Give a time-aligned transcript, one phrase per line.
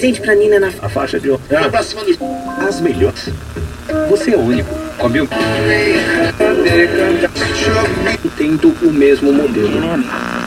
[0.00, 1.42] presente pra Nina na A faixa de ouro.
[2.66, 3.28] As melhores.
[4.08, 4.74] Você é único.
[4.98, 5.28] Come o
[8.36, 10.39] Tendo o mesmo modelo.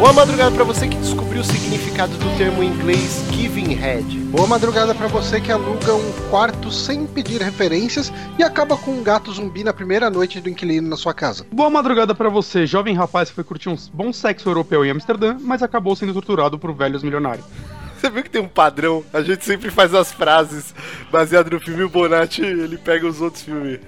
[0.00, 4.18] Boa madrugada pra você que descobriu o significado do termo em inglês giving head.
[4.30, 9.02] Boa madrugada pra você que aluga um quarto sem pedir referências e acaba com um
[9.02, 11.46] gato zumbi na primeira noite do inquilino na sua casa.
[11.52, 15.36] Boa madrugada pra você, jovem rapaz que foi curtir um bom sexo europeu em Amsterdã,
[15.38, 17.44] mas acabou sendo torturado por velhos milionários.
[18.00, 19.04] Você viu que tem um padrão?
[19.12, 20.74] A gente sempre faz as frases
[21.12, 23.78] baseadas no filme e o Bonatti, ele pega os outros filmes.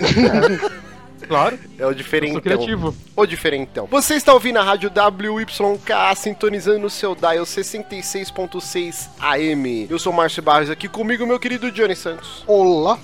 [1.26, 2.34] Claro, É o eu diferentão.
[2.34, 2.94] sou criativo.
[3.16, 3.86] O diferentão.
[3.86, 9.86] Você está ouvindo a rádio WYK, sintonizando no seu dial 66.6 AM.
[9.90, 12.44] Eu sou o Márcio Barros, aqui comigo meu querido Johnny Santos.
[12.46, 12.98] Olá!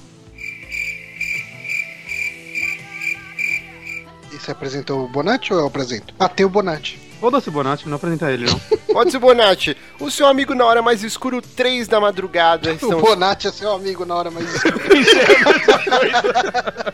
[4.33, 6.15] E você apresentou o Bonatti ou eu apresento?
[6.19, 6.99] Ah, tem o Bonatti.
[7.21, 8.59] Foda-se, Bonatti, não apresenta ele, não.
[8.95, 12.71] Pode ser Bonatti, o seu amigo na hora mais escuro, 3 da madrugada.
[12.71, 13.01] O Estamos...
[13.01, 14.75] Bonatti é seu amigo na hora mais escura.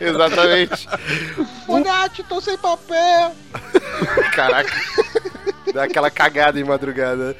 [0.01, 0.87] Exatamente.
[1.65, 3.33] Bonatti, tô sem papel!
[4.33, 4.73] Caraca.
[5.73, 7.35] Dá aquela cagada em madrugada.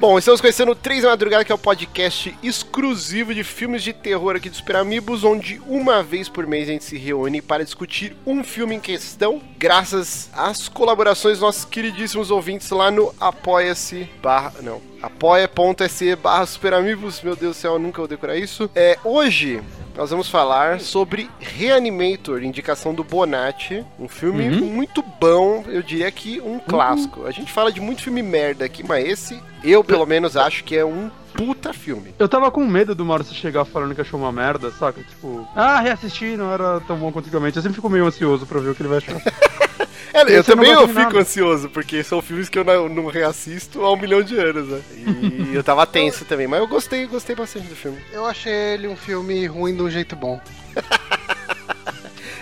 [0.00, 3.92] Bom, estamos conhecendo o 3 da Madrugada, que é o podcast exclusivo de filmes de
[3.92, 7.62] terror aqui do Super Amigos, onde uma vez por mês a gente se reúne para
[7.62, 14.08] discutir um filme em questão, graças às colaborações dos nossos queridíssimos ouvintes lá no apoia-se
[14.22, 14.54] barra...
[14.62, 18.70] não, apoia.se barra Super Amigos, meu Deus do céu, nunca vou decorar isso.
[18.74, 19.60] É, hoje...
[20.00, 26.40] Nós vamos falar sobre Reanimator, indicação do Bonatti, um filme muito bom, eu diria que
[26.40, 27.26] um clássico.
[27.26, 30.74] A gente fala de muito filme merda aqui, mas esse, eu pelo menos acho que
[30.74, 32.14] é um puta filme.
[32.18, 35.02] Eu tava com medo do Maurício chegar falando que achou uma merda, saca?
[35.02, 37.58] Tipo, ah, reassisti, não era tão bom quanto antigamente.
[37.58, 39.20] Eu sempre fico meio ansioso pra ver o que ele vai achar.
[40.12, 41.18] É, eu não também eu fico nada.
[41.20, 44.80] ansioso, porque são filmes que eu não, não reassisto há um milhão de anos, né?
[44.96, 47.98] E eu tava tenso também, mas eu gostei, gostei bastante do filme.
[48.12, 50.40] Eu achei ele um filme ruim de um jeito bom.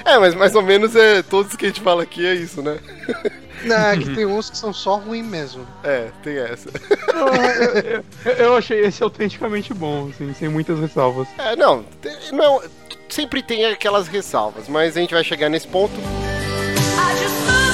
[0.04, 2.78] É, mas mais ou menos é todos que a gente fala aqui é isso, né?
[3.64, 5.66] Não, é que tem uns que são só ruins mesmo.
[5.84, 6.70] É, tem essa.
[7.12, 11.28] eu, eu- eu achei esse autenticamente bom, assim, sem muitas ressalvas.
[11.36, 11.84] É, não,
[12.32, 12.62] não,
[13.10, 15.92] sempre tem aquelas ressalvas, mas a gente vai chegar nesse ponto.
[17.08, 17.67] I just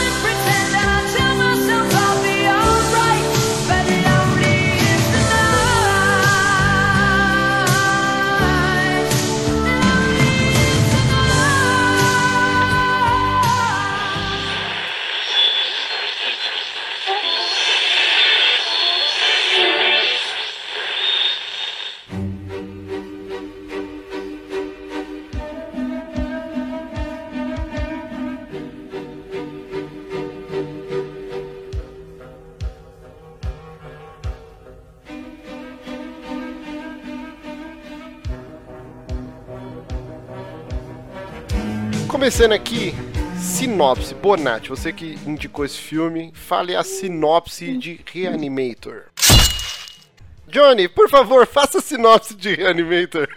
[42.25, 42.95] Começando aqui,
[43.39, 44.15] sinopse.
[44.15, 49.03] Bonatti, você que indicou esse filme, fale a sinopse de Reanimator.
[50.49, 53.29] Johnny, por favor, faça a sinopse de Reanimator.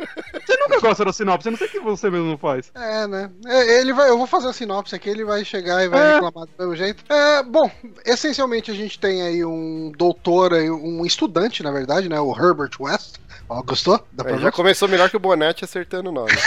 [0.46, 2.72] Você nunca gosta da sinopse, eu não sei o que você mesmo não faz.
[2.74, 3.30] É, né?
[3.46, 6.14] É, Ele vai, eu vou fazer a sinopse aqui, ele vai chegar e vai É.
[6.14, 7.04] reclamar do mesmo jeito.
[7.12, 7.70] É, bom,
[8.06, 12.22] essencialmente a gente tem aí um doutor, um estudante, na verdade, né?
[12.22, 13.16] O Herbert West.
[13.50, 13.98] Ó, gostou?
[14.12, 14.44] Dá pra Aí ver?
[14.44, 16.32] já começou melhor que o Bonatti acertando o nome.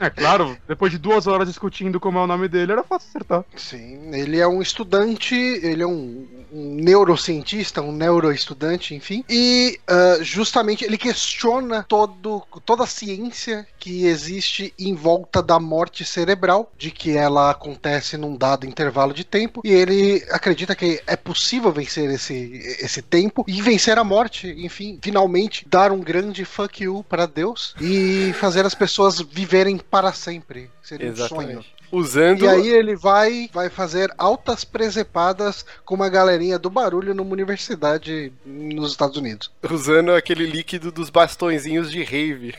[0.00, 3.44] É claro, depois de duas horas discutindo como é o nome dele, era fácil acertar.
[3.56, 9.24] Sim, ele é um estudante, ele é um neurocientista, um neuroestudante, enfim.
[9.28, 16.04] E ah, justamente ele questiona todo, toda a ciência que existe em volta da morte
[16.04, 19.60] cerebral, de que ela acontece num dado intervalo de tempo.
[19.64, 24.98] E ele acredita que é possível vencer esse, esse tempo e vencer a morte, enfim,
[25.02, 30.70] finalmente dar um grande fuck you para Deus e fazer as pessoas viverem para sempre.
[30.82, 31.64] Seria um sonho.
[31.90, 32.44] Usando.
[32.44, 38.32] E aí ele vai, vai fazer altas presepadas com uma galerinha do barulho numa universidade
[38.44, 39.50] nos Estados Unidos.
[39.70, 42.54] Usando aquele líquido dos bastõezinhos de rave.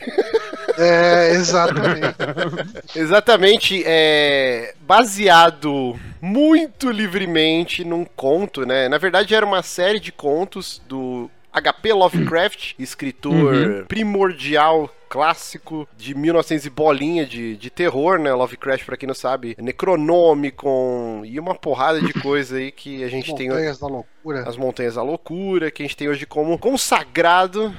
[0.78, 2.16] É, exatamente.
[2.96, 8.88] Exatamente, é baseado muito livremente num conto, né?
[8.88, 16.64] Na verdade era uma série de contos do HP Lovecraft, escritor primordial clássico de 1900
[16.66, 18.32] e bolinha de, de terror, né?
[18.32, 23.34] Lovecraft, pra quem não sabe, Necronomicon e uma porrada de coisa aí que a gente
[23.34, 24.48] tem Montanhas da loucura.
[24.48, 27.74] as Montanhas da Loucura, que a gente tem hoje como consagrado,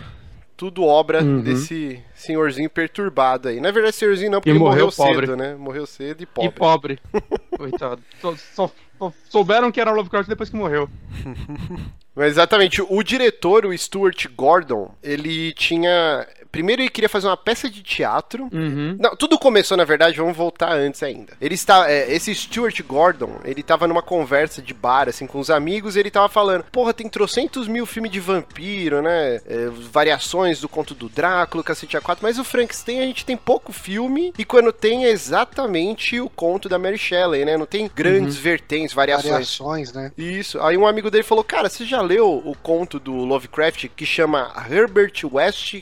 [0.58, 1.42] tudo obra Uhum.
[1.42, 3.60] desse senhorzinho perturbado aí.
[3.60, 5.26] Na verdade, senhorzinho não, porque E ele morreu morreu, pobre.
[5.28, 5.56] cedo, né?
[5.56, 6.50] Morreu cedo e pobre.
[6.50, 7.00] E pobre.
[7.58, 8.02] Coitado.
[8.22, 10.88] Só, só- só souberam que era Lovecraft depois que morreu.
[12.14, 16.28] Mas exatamente, o diretor, o Stuart Gordon, ele tinha.
[16.52, 18.50] Primeiro ele queria fazer uma peça de teatro.
[18.52, 18.98] Uhum.
[19.00, 21.34] Não, tudo começou, na verdade, vamos voltar antes ainda.
[21.40, 21.90] Ele está.
[21.90, 26.00] é, esse Stuart Gordon, ele tava numa conversa de bar, assim, com os amigos, e
[26.00, 29.36] ele tava falando: Porra, tem trocentos mil filmes de vampiro, né?
[29.48, 33.72] É, variações do conto do Drácula, cacete A4, mas o Frankenstein a gente tem pouco
[33.72, 37.58] filme, e quando tem é exatamente o conto da Mary Shelley, né?
[37.58, 39.32] Não tem grandes vertentes, variações.
[39.32, 40.12] Variações, né?
[40.18, 40.60] Isso.
[40.62, 44.52] Aí um amigo dele falou: Cara, você já leu o conto do Lovecraft que chama
[44.70, 45.76] Herbert West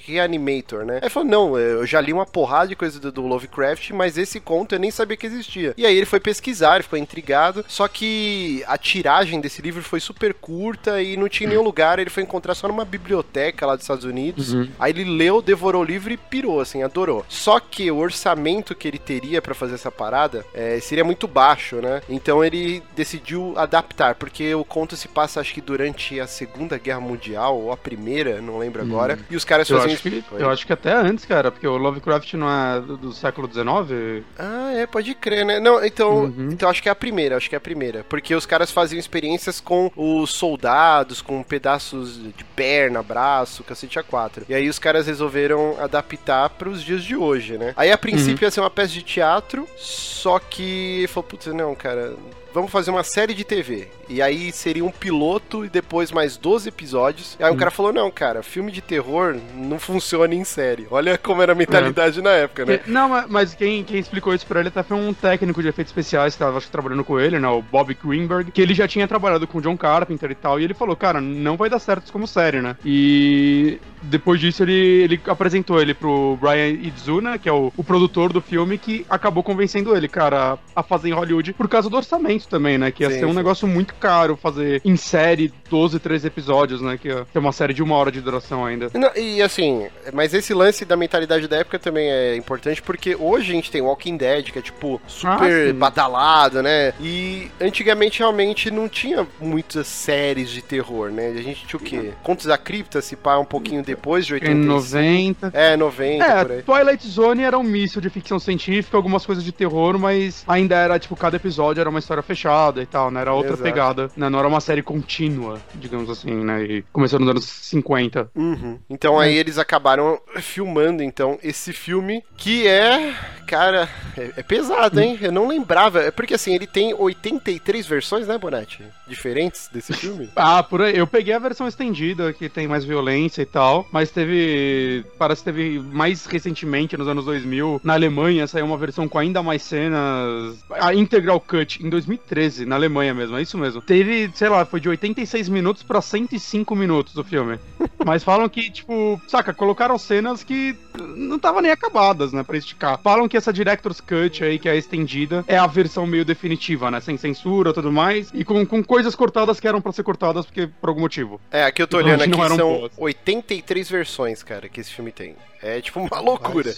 [0.59, 0.99] Reanimator, né?
[1.01, 4.39] Aí falou: Não, eu já li uma porrada de coisa do, do Lovecraft, mas esse
[4.39, 5.73] conto eu nem sabia que existia.
[5.77, 7.63] E aí ele foi pesquisar, ele ficou intrigado.
[7.67, 11.99] Só que a tiragem desse livro foi super curta e não tinha nenhum lugar.
[11.99, 14.53] Ele foi encontrar só numa biblioteca lá dos Estados Unidos.
[14.79, 17.25] Aí ele leu, devorou o livro e pirou, assim, adorou.
[17.29, 21.77] Só que o orçamento que ele teria pra fazer essa parada é, seria muito baixo,
[21.77, 22.01] né?
[22.09, 26.99] Então ele decidiu adaptar, porque o conto se passa, acho que durante a Segunda Guerra
[26.99, 29.19] Mundial, ou a Primeira, não lembro agora.
[29.29, 29.93] E os caras Eu faziam.
[29.93, 30.41] acho, que, Oi.
[30.49, 34.23] Eu acho que até antes, cara, porque o Lovecraft não é do, do século XIX.
[34.37, 35.59] Ah, é, pode crer, né?
[35.59, 36.49] Não, então, Uhum.
[36.51, 38.05] então acho que é a primeira, acho que é a primeira.
[38.09, 44.03] Porque os caras faziam experiências com os soldados, com pedaços de perna, braço, cacete a
[44.03, 44.45] quatro.
[44.49, 47.73] E aí os caras resolveram adaptar pros dias de hoje, né?
[47.77, 52.13] Aí a princípio ia ser uma peça de teatro, só que falou, putz, não, cara.
[52.53, 53.87] Vamos fazer uma série de TV.
[54.07, 57.37] E aí seria um piloto e depois mais 12 episódios.
[57.39, 60.87] E aí um cara falou: Não, cara, filme de terror não funciona em série.
[60.89, 62.77] Olha como era a mentalidade na época, né?
[62.79, 65.67] Que- Não, ma- mas quem, quem explicou isso pra ele até foi um técnico de
[65.67, 67.47] efeitos especiais que tava acho trabalhando com ele, né?
[67.47, 70.59] O Bob Greenberg, que ele já tinha trabalhado com o John Carpenter e tal.
[70.59, 72.75] E ele falou, cara, não vai dar certo isso como série, né?
[72.83, 78.33] E depois disso ele, ele apresentou ele pro Brian Idzuna, que é o, o produtor
[78.33, 82.48] do filme, que acabou convencendo ele, cara, a fazer em Hollywood por causa do orçamento
[82.49, 82.91] também, né?
[82.91, 83.35] Que ia Sim, ser um sim.
[83.37, 86.97] negócio muito caro fazer em série 12, 13 episódios, né?
[86.97, 88.89] Que ter uma série de uma hora de duração ainda.
[88.93, 93.51] Não, e assim, mas esse lance da mentalidade da época também é importante porque hoje
[93.51, 96.93] a gente tem Walking Dead, que é tipo super Ah, badalado, né?
[96.99, 101.27] E antigamente realmente não tinha muitas séries de terror, né?
[101.37, 102.13] A gente tinha o quê?
[102.23, 104.69] Contos da Cripta se pá um pouquinho depois de Em 85.
[104.79, 105.51] 90.
[105.53, 106.61] É, 90 por É, aí.
[106.63, 110.97] Twilight Zone era um misto de ficção científica, algumas coisas de terror, mas ainda era,
[110.99, 113.21] tipo, cada episódio era uma história fechada e tal, né?
[113.21, 113.63] Era outra Exato.
[113.63, 114.29] pegada, né?
[114.29, 116.63] Não era uma série contínua, digamos assim, né?
[116.63, 118.29] E começou nos anos 50.
[118.35, 118.79] Uhum.
[118.89, 123.15] Então aí eles acabaram filmando então esse filme que é,
[123.47, 125.17] cara, é, é pesado, hein?
[125.21, 128.83] Eu não lembrava, é porque assim, ele tem 83 versões, né, Bonatti?
[129.07, 130.29] Diferentes desse filme.
[130.41, 130.97] Ah, por aí.
[130.97, 135.05] Eu peguei a versão estendida, que tem mais violência e tal, mas teve.
[135.17, 139.43] Parece que teve mais recentemente, nos anos 2000, na Alemanha, saiu uma versão com ainda
[139.43, 140.57] mais cenas.
[140.71, 143.81] A Integral Cut, em 2013, na Alemanha mesmo, é isso mesmo.
[143.81, 147.59] Teve, sei lá, foi de 86 minutos pra 105 minutos o filme.
[148.05, 150.75] Mas falam que, tipo, saca, colocaram cenas que
[151.15, 152.99] não estavam nem acabadas, né, pra esticar.
[153.01, 156.91] Falam que essa Director's Cut aí, que é a estendida, é a versão meio definitiva,
[156.91, 160.03] né, sem censura e tudo mais, e com, com coisas cortadas que eram pra ser
[160.03, 161.39] cortadas porque por algum motivo.
[161.51, 162.91] É, aqui eu tô Não, olhando aqui, são boas.
[162.97, 165.35] 83 versões, cara, que esse filme tem.
[165.61, 166.73] É tipo uma loucura.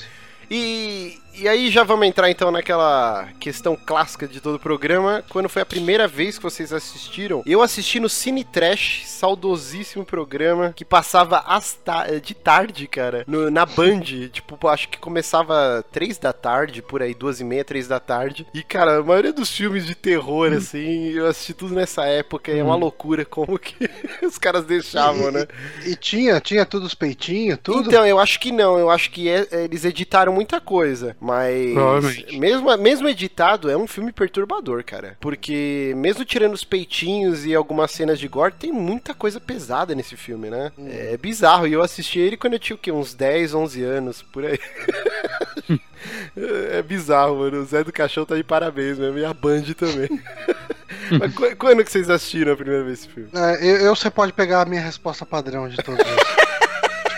[0.53, 5.24] E, e aí já vamos entrar então naquela questão clássica de todo o programa.
[5.29, 7.41] Quando foi a primeira vez que vocês assistiram?
[7.46, 11.41] Eu assisti no Cine Trash, saudosíssimo programa, que passava
[11.86, 14.01] ta- de tarde, cara, no- na Band.
[14.34, 18.46] tipo, acho que começava três da tarde, por aí, duas e meia, três da tarde.
[18.53, 22.51] E, cara, a maioria dos filmes de terror, assim, eu assisti tudo nessa época.
[22.51, 23.89] E é uma loucura como que
[24.22, 25.48] os caras deixavam, né?
[25.86, 27.88] E tinha, tinha tudo os peitinhos, tudo.
[27.88, 28.77] Então, eu acho que não.
[28.77, 31.15] Eu acho que é- é, eles editaram muita coisa.
[31.19, 31.74] Mas.
[32.33, 35.17] Mesmo, mesmo editado, é um filme perturbador, cara.
[35.21, 40.17] Porque, mesmo tirando os peitinhos e algumas cenas de gore, tem muita coisa pesada nesse
[40.17, 40.71] filme, né?
[40.89, 41.67] É bizarro.
[41.67, 42.91] E eu assisti ele quando eu tinha o quê?
[42.91, 44.60] Uns 10, 11 anos, por aí.
[46.36, 47.60] É bizarro, mano.
[47.62, 49.19] O Zé do Caixão tá de parabéns mesmo.
[49.19, 50.10] E a Band também.
[51.19, 53.29] Mas qu- quando que vocês assistiram a primeira vez esse filme?
[53.33, 56.24] É, eu, eu- você pode pegar a minha resposta padrão de todos eles.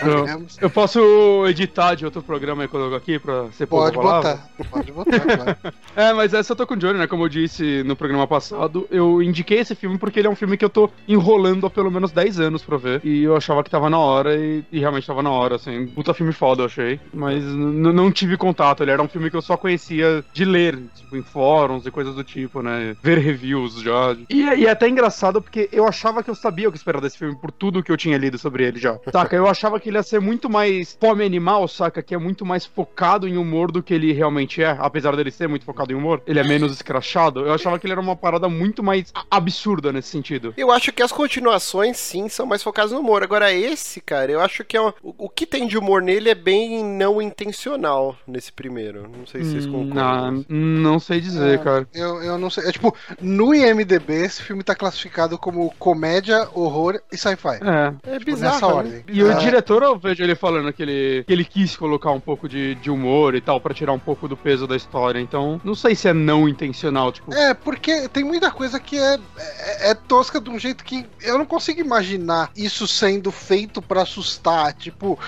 [0.02, 4.48] Eu, eu posso editar de outro programa e colocar aqui pra ser Pode botar.
[4.70, 5.56] Pode botar, claro.
[5.96, 7.06] É, mas essa eu tô com o Johnny, né?
[7.06, 10.56] Como eu disse no programa passado, eu indiquei esse filme porque ele é um filme
[10.56, 13.00] que eu tô enrolando há pelo menos 10 anos pra ver.
[13.04, 15.86] E eu achava que tava na hora e, e realmente tava na hora, assim.
[15.88, 17.00] Puta filme foda, eu achei.
[17.12, 21.16] Mas não tive contato, ele era um filme que eu só conhecia de ler, tipo,
[21.16, 22.96] em fóruns e coisas do tipo, né?
[23.02, 24.16] Ver reviews já.
[24.28, 27.00] E, é- e é até engraçado porque eu achava que eu sabia o que esperar
[27.00, 28.98] desse filme por tudo que eu tinha lido sobre ele já.
[29.12, 29.36] Saca?
[29.36, 32.02] Eu achava que que ele ia ser muito mais fome animal, saca?
[32.02, 34.76] Que é muito mais focado em humor do que ele realmente é.
[34.80, 37.40] Apesar dele ser muito focado em humor, ele é menos escrachado.
[37.40, 40.54] Eu achava que ele era uma parada muito mais a- absurda nesse sentido.
[40.56, 43.22] Eu acho que as continuações, sim, são mais focadas no humor.
[43.22, 46.34] Agora, esse, cara, eu acho que é um- o, que tem de humor nele é
[46.34, 49.02] bem não intencional nesse primeiro.
[49.16, 50.44] Não sei se vocês Hum, concordam.
[50.48, 51.86] não, não sei dizer, É, cara.
[51.94, 52.64] Eu, eu não sei.
[52.68, 57.58] É tipo, no IMDB, esse filme tá classificado como comédia, horror e sci-fi.
[57.62, 58.14] É.
[58.14, 58.54] É Tipo, bizarro.
[58.54, 58.72] nessa né?
[58.74, 59.04] ordem.
[59.08, 59.34] E o É.
[59.82, 63.34] eu vejo ele falando que ele, que ele quis colocar um pouco de, de humor
[63.34, 65.18] e tal, pra tirar um pouco do peso da história.
[65.18, 67.32] Então, não sei se é não intencional, tipo.
[67.34, 71.38] É, porque tem muita coisa que é, é, é tosca de um jeito que eu
[71.38, 74.72] não consigo imaginar isso sendo feito pra assustar.
[74.74, 75.18] Tipo,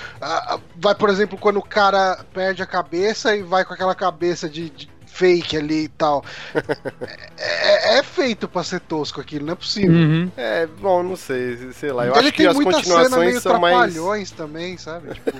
[0.77, 4.71] vai, por exemplo, quando o cara perde a cabeça e vai com aquela cabeça de.
[4.71, 6.25] de fake ali e tal.
[7.39, 9.93] é, é feito pra ser tosco aquilo, não é possível.
[9.93, 10.31] Uhum.
[10.37, 12.07] É, bom, não sei, sei lá.
[12.07, 13.93] Eu Ele acho que tem as muita cena continuações meio são mais.
[13.95, 15.15] trapalhões também, sabe?
[15.15, 15.31] Tipo,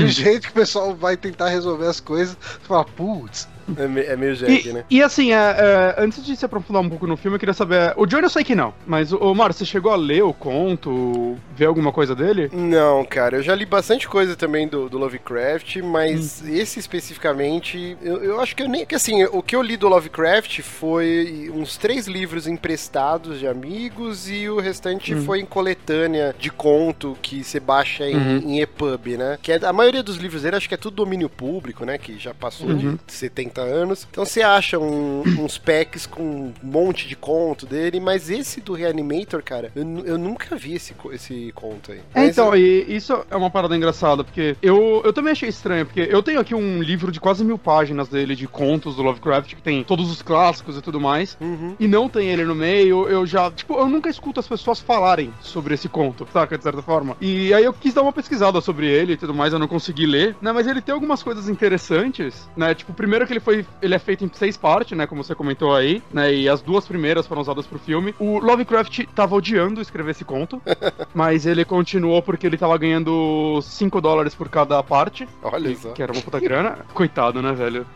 [0.00, 3.48] o- o jeito que o pessoal vai tentar resolver as coisas, você fala, putz.
[3.76, 4.84] É, me- é meio jegue, E, né?
[4.90, 7.92] e assim, é, é, antes de se aprofundar um pouco no filme, eu queria saber.
[7.96, 10.32] O Johnny eu sei que não, mas o, o Mário, você chegou a ler o
[10.32, 12.50] conto, ver alguma coisa dele?
[12.52, 16.48] Não, cara, eu já li bastante coisa também do, do Lovecraft, mas Hum.
[16.54, 18.84] esse especificamente, eu, eu acho que eu nem.
[18.86, 24.28] Que assim, o que eu li do Lovecraft foi uns três livros emprestados de amigos
[24.30, 25.22] e o restante Hum.
[25.24, 28.38] foi em coletânea de conto que você baixa em, Uhum.
[28.38, 29.38] em EPUB, né?
[29.42, 31.98] Que é, a maioria dos livros dele acho que é tudo domínio público, né?
[31.98, 32.96] Que já passou Uhum.
[33.06, 34.06] de 70 anos.
[34.10, 38.72] Então você acha um- uns packs com um monte de conto dele, mas esse do
[38.74, 42.00] Reanimator, cara, eu, eu nunca vi esse, esse conto aí.
[42.14, 46.00] É, então, e isso é uma parada engraçada, porque eu, eu também achei estranho, porque
[46.10, 49.62] eu tenho aqui um livro de quase mil páginas dele, de contos do Lovecraft, que
[49.62, 51.76] tem todos os clássicos e tudo mais, Uhum.
[51.78, 55.32] e não tem ele no meio, eu já, tipo, eu nunca escuto as pessoas falarem
[55.40, 57.16] sobre esse conto, saca, de certa forma.
[57.20, 60.06] E aí eu quis dar uma pesquisada sobre ele e tudo mais, eu não consegui
[60.06, 63.94] ler, né, mas ele tem algumas coisas interessantes, né, tipo, primeiro que ele foi, ele
[63.94, 67.28] é feito em seis partes, né, como você comentou aí, né, e as duas primeiras
[67.28, 68.12] foram usadas pro filme.
[68.18, 70.60] O Lovecraft tava odiando escrever esse conto,
[71.14, 75.28] mas ele continuou porque ele tava ganhando 5 dólares por cada parte.
[75.40, 75.92] Olha só.
[75.92, 76.78] que era uma puta grana.
[76.92, 77.86] Coitado, né, velho?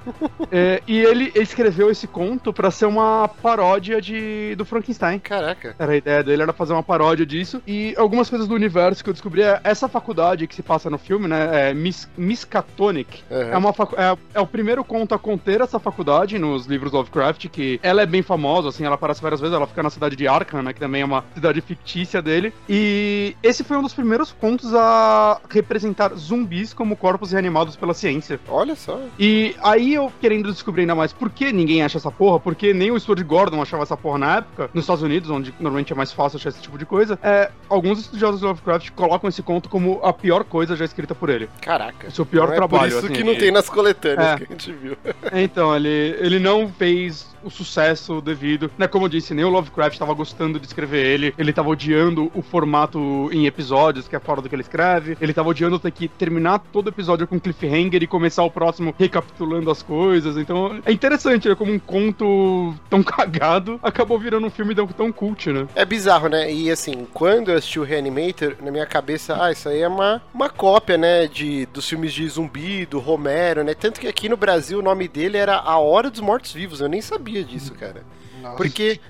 [0.52, 5.18] É, e ele escreveu esse conto pra ser uma paródia de, do Frankenstein.
[5.18, 5.74] Caraca.
[5.78, 7.60] Era a ideia dele, era fazer uma paródia disso.
[7.66, 10.98] E algumas coisas do universo que eu descobri é essa faculdade que se passa no
[10.98, 11.70] filme, né?
[11.70, 13.22] É Mis Miskatonic.
[13.30, 13.40] Uhum.
[13.40, 17.48] É, uma facu- é, é o primeiro conto a conter essa faculdade nos livros Lovecraft,
[17.48, 20.28] que ela é bem famosa, assim, ela aparece várias vezes, ela fica na cidade de
[20.28, 20.72] Arkham, né?
[20.74, 22.52] Que também é uma cidade fictícia dele.
[22.68, 28.38] E esse foi um dos primeiros contos a representar zumbis como corpos reanimados pela ciência.
[28.48, 29.00] Olha só.
[29.18, 32.90] E aí eu querendo descobrir ainda mais por que ninguém acha essa porra, porque nem
[32.90, 36.12] o Stuart Gordon achava essa porra na época, nos Estados Unidos, onde normalmente é mais
[36.12, 40.00] fácil achar esse tipo de coisa, é, alguns estudiosos de Lovecraft colocam esse conto como
[40.02, 41.48] a pior coisa já escrita por ele.
[41.62, 42.08] Caraca.
[42.08, 42.80] O seu pior não trabalho.
[42.86, 44.36] É por isso assim, que não tem nas coletâneas É.
[44.36, 44.96] que a gente viu.
[45.30, 48.86] É, Então, ele, ele não fez o sucesso devido, né?
[48.86, 52.42] Como eu disse, nem o Lovecraft tava gostando de escrever ele, ele tava odiando o
[52.42, 56.08] formato em episódios, que é fora do que ele escreve, ele tava odiando ter que
[56.08, 61.48] terminar todo episódio com cliffhanger e começar o próximo recapitulando as coisas, então é interessante,
[61.48, 61.54] né?
[61.54, 65.66] Como um conto tão cagado acabou virando um filme tão, tão cult, né?
[65.74, 66.52] É bizarro, né?
[66.52, 70.22] E assim, quando eu assisti o Reanimator, na minha cabeça, ah, isso aí é uma,
[70.32, 71.26] uma cópia, né?
[71.26, 73.74] De, dos filmes de zumbi, do Romero, né?
[73.74, 76.80] Tanto que aqui no Brasil o nome dele era A Hora dos Mortos Vivos.
[76.80, 78.04] Eu nem sabia disso, cara.
[78.40, 78.56] Nossa.
[78.56, 79.00] Porque,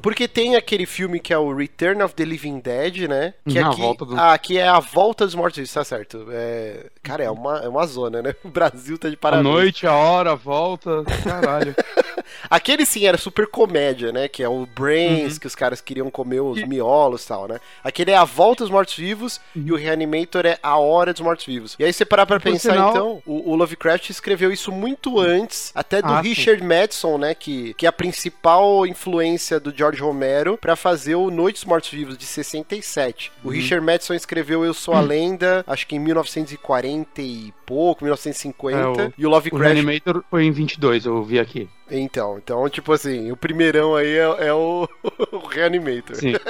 [0.00, 3.34] porque tem aquele filme que é o Return of the Living Dead, né?
[3.48, 5.84] Que Uhum, a aqui, volta do- ah, aqui é a volta dos mortos vivos, tá
[5.84, 6.26] certo.
[6.30, 8.34] É, cara, é uma, é uma zona, né?
[8.44, 9.52] O Brasil tá de A parabéns.
[9.52, 11.74] noite, a hora, a volta, caralho.
[12.48, 14.28] Aquele sim era super comédia, né?
[14.28, 15.38] Que é o Brains, Uhum.
[15.40, 17.58] que os caras queriam comer os E- miolos e tal, né?
[17.82, 21.76] Aquele é a volta dos mortos-vivos e o Reanimator é a hora dos mortos-vivos.
[21.78, 25.18] E aí você parar pra Por pensar, sinal- então, o, o Lovecraft escreveu isso muito
[25.18, 26.28] antes, até do Ah, sim.
[26.28, 27.34] Richard Madison, né?
[27.34, 28.43] Que, que é a principal
[28.86, 33.32] influência do George Romero pra fazer o Noite dos Mortos-Vivos de 67.
[33.42, 33.54] O Uhum.
[33.54, 39.02] Richard Madison escreveu Eu Sou a Lenda, acho que em 1940 e pouco, 1950.
[39.02, 41.68] É, o- e o O Lovecraft Reanimator foi em 22, eu vi aqui.
[41.90, 44.88] então, então, tipo assim, o primeirão aí é, é o,
[45.32, 46.16] o Reanimator.
[46.16, 46.32] Sim.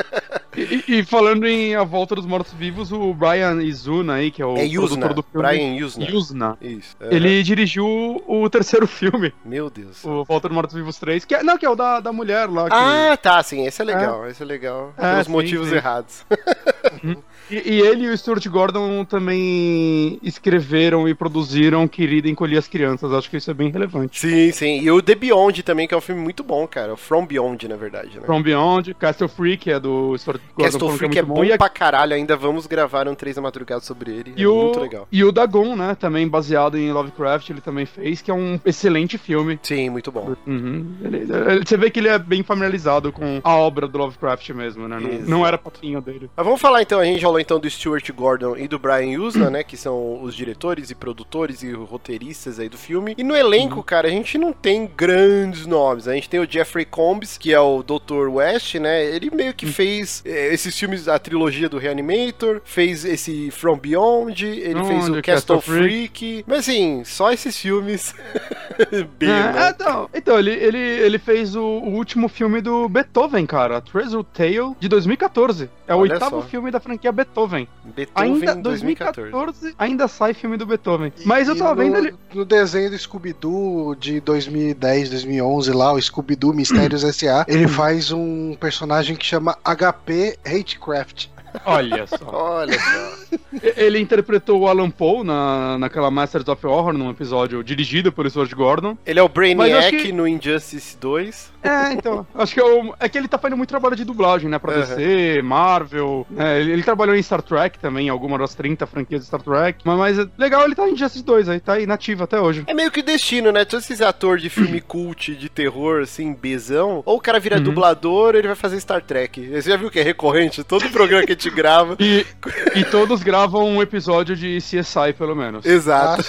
[0.57, 4.57] E, e- falando em A Volta dos Mortos-Vivos, o Brian Izuna aí, que é o
[4.57, 5.49] É Yuzna, produtor do filme.
[5.49, 6.05] Brian Yuzna.
[6.09, 6.59] Yuzna.
[6.63, 6.97] Isso.
[7.11, 7.85] Ele dirigiu
[8.25, 10.05] o terceiro filme, Meu Deus.
[10.05, 12.67] o Volta dos Mortos-Vivos 3, que é, não, que é o da, da mulher lá.
[12.71, 12.77] Que...
[12.77, 14.95] Ah, tá, sim, esse é legal, esse é legal.
[14.97, 15.75] É, Pelos sim, motivos sim.
[15.75, 16.25] errados.
[17.51, 23.13] E, e ele e o Stuart Gordon também escreveram e produziram Querida Encolher as Crianças.
[23.13, 24.19] Acho que isso é bem relevante.
[24.21, 24.81] Sim, sim.
[24.81, 26.95] E o The Beyond também, que é um filme muito bom, cara.
[26.95, 28.27] O From Beyond, na verdade, né?
[28.27, 30.65] From Beyond, Castle Freak é do Stuart Gordon.
[30.65, 33.37] Castle falando que Freak é muito bom E, pra caralho, ainda vamos gravar um 3
[33.37, 34.35] da madrugada sobre ele.
[34.37, 35.09] e é o, muito legal.
[35.11, 35.95] e o Dagon, né?
[35.99, 39.59] Também baseado em Lovecraft, ele também fez, que é um excelente filme.
[39.63, 40.35] Sim, muito bom.
[40.47, 40.95] Uhum.
[41.03, 44.89] Ele- ele- você vê que ele é bem familiarizado com a obra do Lovecraft mesmo,
[44.89, 44.99] né?
[45.01, 46.31] Não, não era papinho dele.
[46.37, 49.51] Mas vamos falar então, a gente falou então do Stuart Gordon e do Brian Usna,
[49.51, 53.15] né, que são os diretores e produtores e roteiristas aí do filme.
[53.19, 56.07] E no elenco, cara, a gente não tem grandes nomes.
[56.07, 58.29] A gente tem o Jeffrey Combs, que é o Dr.
[58.29, 59.05] West, né?
[59.05, 64.47] Ele meio que fez eh, esses filmes, a trilogia do Reanimator, fez esse From Beyond,
[64.47, 66.45] ele fez o Castle Castle Freak.
[66.47, 68.15] Mas assim, só esses filmes.
[69.19, 69.73] B, É, né?
[69.75, 74.75] então, então, ele, ele, ele fez o, o último filme do Beethoven, cara, Treasure Tale,
[74.79, 75.69] de 2014.
[75.87, 76.47] É o Olha oitavo só.
[76.49, 77.24] filme da franquia Beethoven.
[77.25, 77.69] Beethoven
[78.15, 79.31] Ainda 2014.
[79.31, 81.13] 2014, ainda sai filme do Beethoven.
[81.25, 82.15] Mas eu E tava no, vendo ele.
[82.33, 88.55] No desenho do Scooby-Doo de 2010, 2011 lá, o Scooby-Doo Mistérios S.A., ele faz um
[88.55, 91.29] personagem que chama HP Hatecraft.
[91.65, 92.17] Olha só.
[92.33, 93.37] Olha só.
[93.77, 98.53] ele interpretou o Alan Poe na, naquela Masters of Horror, num episódio dirigido por Stuart
[98.55, 98.97] Gordon.
[99.07, 101.53] Ele é o Brainiac que- no Injustice 2.
[101.63, 102.27] É, então.
[102.35, 104.59] Acho que é, o- é que ele tá fazendo muito trabalho de dublagem, né?
[104.59, 104.81] Pra Aham.
[104.97, 106.27] DC, Marvel.
[106.31, 109.79] né, ele, ele trabalhou em Star Trek também, alguma das 30 franquias de Star Trek.
[109.85, 112.65] Mas, mas legal, ele tá em Justice 2 aí, tá aí nativo até hoje.
[112.67, 113.65] É meio que destino, né?
[113.65, 117.63] Todos esses atores de filme cult, de terror, assim, bezão, ou o cara vira Uhum.
[117.63, 119.49] dublador, ou ele vai fazer Star Trek.
[119.49, 120.63] Você já viu que é recorrente?
[120.65, 121.97] Todo programa que a gente grava.
[122.01, 122.27] E,
[122.75, 125.65] e todos gravam um episódio de CSI, pelo menos.
[125.65, 126.23] Exato.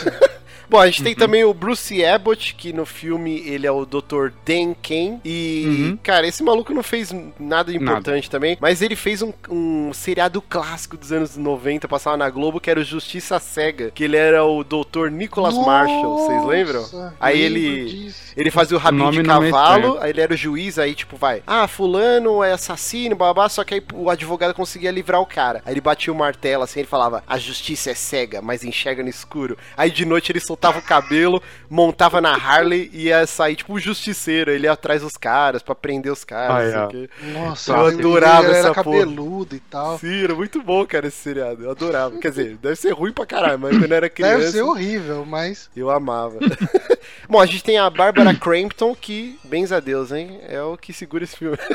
[0.69, 1.05] Bom, a gente Uhum.
[1.05, 4.29] tem também o Bruce Abbott, que no filme ele é o Dr.
[4.45, 5.19] Dan Kane.
[5.23, 5.99] E, Uhum.
[6.01, 10.97] cara, esse maluco não fez nada importante também, mas ele fez um, um seriado clássico
[10.97, 14.63] dos anos 90, passava na Globo, que era o Justiça Cega, que ele era o
[14.63, 15.09] Dr.
[15.11, 16.81] Nicholas Marshall, vocês lembram?
[16.81, 18.33] Nossa, Aí ele- disso.
[18.35, 19.47] Ele fazia o rabinho de é cavalo,
[19.85, 19.97] estranho.
[20.01, 23.75] aí ele era o juiz, aí tipo, vai, ah, fulano é assassino, babá, só que
[23.75, 25.61] aí o advogado conseguia livrar o cara.
[25.65, 29.09] Aí ele batia o martelo assim, ele falava, a justiça é cega, mas enxerga no
[29.09, 29.57] escuro.
[29.77, 33.79] Aí de noite ele soltava o cabelo, montava na Harley e ia sair tipo um
[33.79, 37.29] justiceiro, ele ia atrás dos caras pra prender os caras, Ah, sei é.
[37.29, 37.33] o.
[37.39, 38.99] Nossa, Eu adorava ele era essa porra.
[38.99, 39.97] cabeludo e tal.
[39.99, 41.63] Sim, era muito bom, cara, esse seriado.
[41.63, 42.17] Eu adorava.
[42.19, 44.37] Quer dizer, deve ser ruim pra caralho, mas quando eu era criança.
[44.39, 45.69] Deve ser horrível, mas.
[45.75, 46.39] Eu amava.
[47.29, 50.39] Bom, a gente tem a Bárbara Crampton, que, bens a Deus, hein?
[50.47, 51.57] É o que segura esse filme.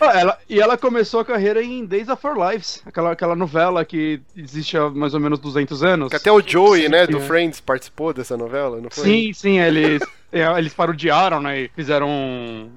[0.00, 3.84] Ah, ela, e ela começou a carreira em Days of Our Lives, aquela, aquela novela
[3.84, 6.12] que existe há mais ou menos 200 anos.
[6.12, 7.20] Até o Joey, Sim, né, do é.
[7.20, 9.04] Friends, participou dessa novela, não foi?
[9.04, 10.06] Sim, sim, eles, é,
[10.40, 11.60] eles parodiaram, né?
[11.62, 12.08] E fizeram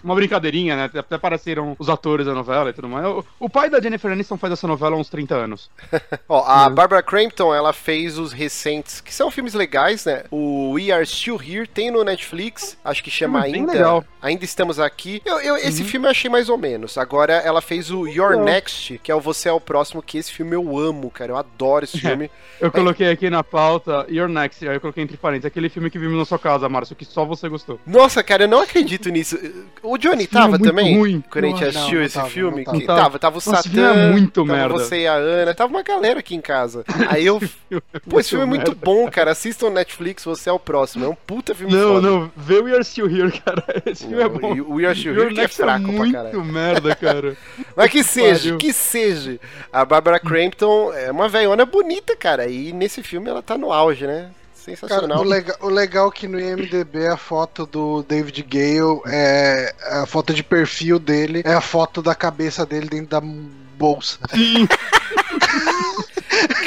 [0.04, 0.89] uma brincadeirinha, né?
[1.00, 3.06] Até apareceram os atores da novela e tudo mais.
[3.06, 5.70] O, o pai da Jennifer Aniston faz essa novela há uns 30 anos.
[6.30, 10.24] Ó, a Barbara Crampton, ela fez os recentes, que são filmes legais, né?
[10.32, 13.72] O We Are Still Here, tem no Netflix, acho que chama bem ainda.
[13.74, 14.06] legal.
[14.22, 15.22] Ainda Estamos Aqui.
[15.26, 16.98] Eu, eu- esse filme eu achei mais ou menos.
[16.98, 18.38] Agora ela fez o Your.
[18.43, 21.32] Next, que é o Você é o Próximo, que esse filme eu amo, cara.
[21.32, 22.30] Eu adoro esse filme.
[22.60, 26.00] Eu coloquei aqui na pauta Your Next, aí eu coloquei entre parênteses, aquele filme que
[26.00, 27.79] vimos na sua casa, Márcio, que só você gostou.
[27.86, 29.38] Nossa, cara, eu não acredito nisso.
[29.83, 30.97] O Johnny Esse é tava muito também?
[30.97, 31.23] ruim.
[31.29, 32.63] Quando a gente Não, assistiu não esse tava, filme?
[32.65, 33.01] não Que tava.
[33.01, 34.73] tava, tava o Nossa, esse Satã, é muito tava merda.
[34.73, 36.83] você e a Ana, tava uma galera aqui em casa.
[37.10, 37.39] Aí eu.
[38.10, 38.81] Pô, esse filme é muito merda.
[38.83, 39.31] bom, cara.
[39.31, 41.05] Assistam Netflix, você é o próximo.
[41.05, 42.10] É um puta filme Não, foda.
[42.10, 43.63] não, vê We Are Still Here, cara.
[43.86, 44.53] Esse filme é bom.
[44.62, 46.43] O We Are Still Here que é fraco pra muito caralho.
[46.45, 47.38] merda, cara.
[47.75, 49.39] Mas que seja, que seja.
[49.71, 52.47] A Barbara Crampton é uma velhona bonita, cara.
[52.47, 54.29] E nesse filme ela tá no auge, né?
[54.75, 55.19] Cara, Sensacional.
[55.19, 60.06] o, lega- o legal é que no IMDB a foto do David Gale é a
[60.06, 64.19] foto de perfil dele, é a foto da cabeça dele dentro da bolsa.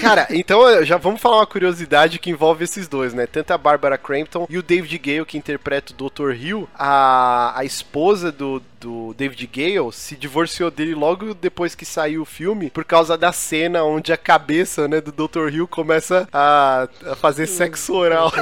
[0.01, 3.27] Cara, então já vamos falar uma curiosidade que envolve esses dois, né?
[3.27, 6.33] Tanto a Barbara Crampton e o David Gale, que interpreta o Dr.
[6.33, 6.69] Hill.
[6.75, 12.27] A, a esposa do, do David Gale se divorciou dele logo depois que saiu o
[12.27, 15.53] filme, por causa da cena onde a cabeça né, do Dr.
[15.53, 18.33] Hill começa a, a fazer sexo oral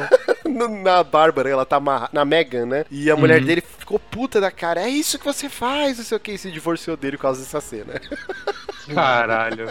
[0.82, 1.80] na Bárbara, ela tá
[2.12, 2.84] na Megan, né?
[2.90, 4.80] E a mulher dele ficou puta da cara.
[4.82, 7.40] É isso que você faz, não sei o que, e se divorciou dele por causa
[7.40, 8.00] dessa cena.
[8.92, 9.68] Caralho.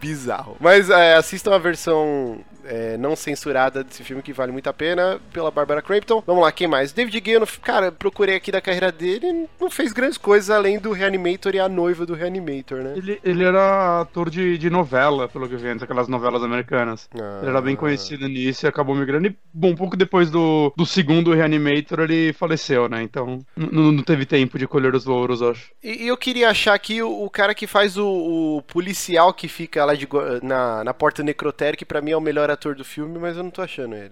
[0.00, 0.56] Bizarro.
[0.60, 5.20] Mas é, assistam a versão é, não censurada desse filme que vale muito a pena,
[5.32, 6.22] pela Barbara Crampton.
[6.26, 6.92] Vamos lá, quem mais?
[6.92, 11.54] David Gale, cara, procurei aqui da carreira dele, não fez grandes coisas além do Reanimator
[11.54, 12.94] e a noiva do Reanimator, né?
[12.96, 17.08] Ele, ele era ator de, de novela, pelo que eu vi aquelas novelas americanas.
[17.14, 17.38] Ah.
[17.42, 19.26] Ele era bem conhecido nisso e acabou migrando.
[19.26, 23.02] E, bom, um pouco depois do, do segundo Reanimator, ele faleceu, né?
[23.02, 25.70] Então, não teve tempo de colher os louros, acho.
[25.82, 29.48] E, e eu queria achar aqui o, o cara que faz o, o policial que
[29.48, 30.08] fica lá de
[30.42, 33.42] na, na porta necrotério, que pra mim é o melhor ator do filme, mas eu
[33.42, 34.10] não tô achando ele.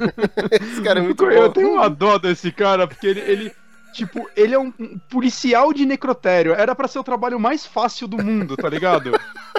[0.50, 1.50] Esse cara é muito eu bom.
[1.52, 3.20] tenho uma dó desse cara, porque ele.
[3.20, 3.52] ele-
[3.92, 4.70] Tipo, ele é um
[5.10, 6.52] policial de necrotério.
[6.54, 9.10] Era pra ser o trabalho mais fácil do mundo, tá ligado?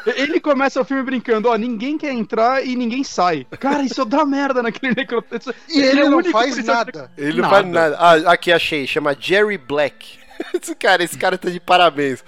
[0.06, 3.46] Ele começa o filme brincando, ó, ninguém quer entrar e ninguém sai.
[3.60, 5.54] Cara, isso dá merda naquele necrotério.
[5.68, 7.12] E ele é o não único faz policial de nada.
[7.18, 7.98] Ele não faz nada.
[8.00, 10.18] Ah, aqui achei, chama Jerry Black.
[10.64, 12.24] Esse cara, esse cara tá de parabéns.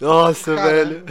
[0.00, 1.04] Nossa, Cara, velho.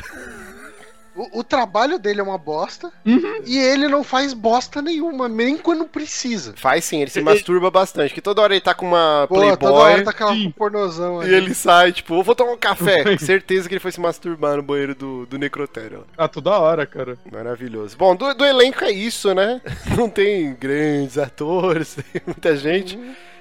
[1.19, 3.41] O, o trabalho dele é uma bosta Uhum.
[3.45, 6.53] e ele não faz bosta nenhuma, nem quando precisa.
[6.55, 8.13] Faz sim, ele se Ele- masturba bastante.
[8.13, 10.51] Que toda hora ele tá com uma Pô, toda Playboy hora tá aquela sim.
[10.51, 11.35] pornozão e ali.
[11.35, 13.03] ele sai, tipo, eu vou tomar um café.
[13.19, 16.05] Certeza que ele foi se masturbar no banheiro do, do necrotério.
[16.17, 17.17] Ah, toda hora, cara.
[17.31, 17.97] Maravilhoso.
[17.97, 19.61] Bom, do, do elenco é isso, né?
[19.97, 22.97] Não tem grandes atores, tem muita gente.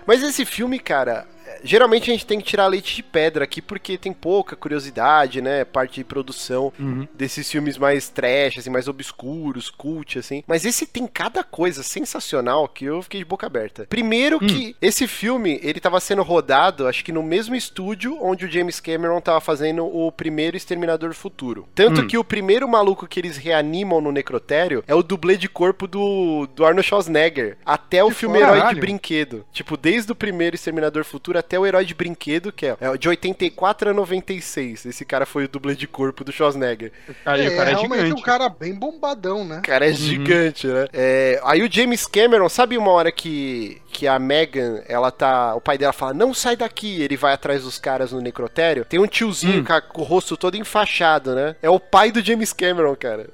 [0.06, 1.26] Mas esse filme, cara,
[1.62, 5.64] geralmente a gente tem que tirar leite de pedra aqui porque tem pouca curiosidade, né?
[5.64, 7.06] Parte de produção Uhum.
[7.14, 10.42] desses filmes mais trash, assim, mais obscuros, cult, assim.
[10.46, 13.86] Mas esse tem cada coisa sensacional que eu fiquei de boca aberta.
[13.88, 18.50] Primeiro que esse filme, ele tava sendo rodado, acho que no mesmo estúdio onde o
[18.50, 21.68] James Cameron tava fazendo o primeiro Exterminador do Futuro.
[21.74, 22.06] Tanto Hum.
[22.06, 26.46] que o primeiro maluco que eles reanimam no necrotério é o dublê de corpo do,
[26.54, 27.56] do Arnold Schwarzenegger.
[27.64, 28.38] Até o Que filme.
[28.38, 28.80] Herói de.
[28.80, 29.44] Brinquedo.
[29.52, 32.96] Tipo, desde o primeiro Exterminador do Futuro até o Herói de Brinquedo, que é, é
[32.98, 34.84] de 84 a 96.
[34.84, 36.92] Esse cara foi o dublê de corpo do Schwarzenegger.
[37.24, 38.20] Aí é, o cara é realmente gigante.
[38.20, 39.58] um cara bem bombadão, né?
[39.58, 40.86] O cara é gigante, né?
[40.92, 45.54] É, aí o James Cameron, sabe uma hora que, que a Megan, ela tá.
[45.54, 47.00] O pai dela fala, não sai daqui.
[47.00, 48.84] Ele vai atrás dos caras no necrotério.
[48.84, 49.64] Tem um tiozinho Hum.
[49.64, 51.56] com, a- com o rosto todo enfaixado, né?
[51.62, 53.26] É o pai do James Cameron, cara.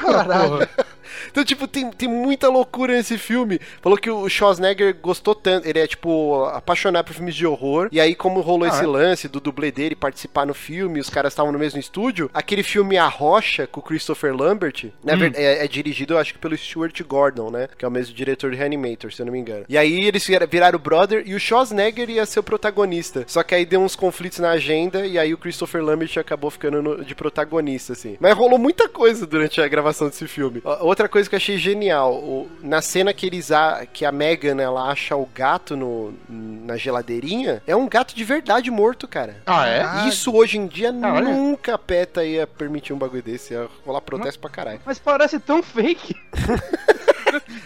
[0.00, 0.68] Caralho.
[1.30, 3.60] Então, tipo, tem, tem muita loucura nesse filme.
[3.82, 5.66] Falou que o Schwarzenegger gostou tanto.
[5.68, 7.88] Ele é, tipo, apaixonado por filmes de horror.
[7.92, 8.86] E aí, como rolou Ah, esse é?
[8.86, 12.30] lance do dublê dele participar no filme, os caras estavam no mesmo estúdio.
[12.32, 15.30] Aquele filme A Rocha, com o Christopher Lambert, na Hum.
[15.34, 17.68] é, é dirigido, eu acho que pelo Stuart Gordon, né?
[17.78, 19.64] Que é o mesmo diretor de Reanimator, se eu não me engano.
[19.68, 23.24] E aí, eles vira- viraram brother e o Schwarzenegger ia ser o protagonista.
[23.26, 26.82] Só que aí deu uns conflitos na agenda e aí o Christopher Lambert acabou ficando
[26.82, 28.16] no- de protagonista, assim.
[28.20, 30.60] Mas rolou muita coisa durante a gravação desse filme.
[30.64, 34.10] Ó, Outra coisa que eu achei genial, o- na cena que eles a, que a
[34.10, 39.36] Megan ela acha o gato no, na geladeirinha, é um gato de verdade morto, cara.
[39.44, 39.82] Ah, é?
[39.82, 41.28] Ah, Isso hoje em dia Caralho.
[41.28, 44.80] nunca a PETA ia permitir um bagulho desse, ia rolar protesto pra caralho.
[44.86, 46.16] Mas parece tão fake.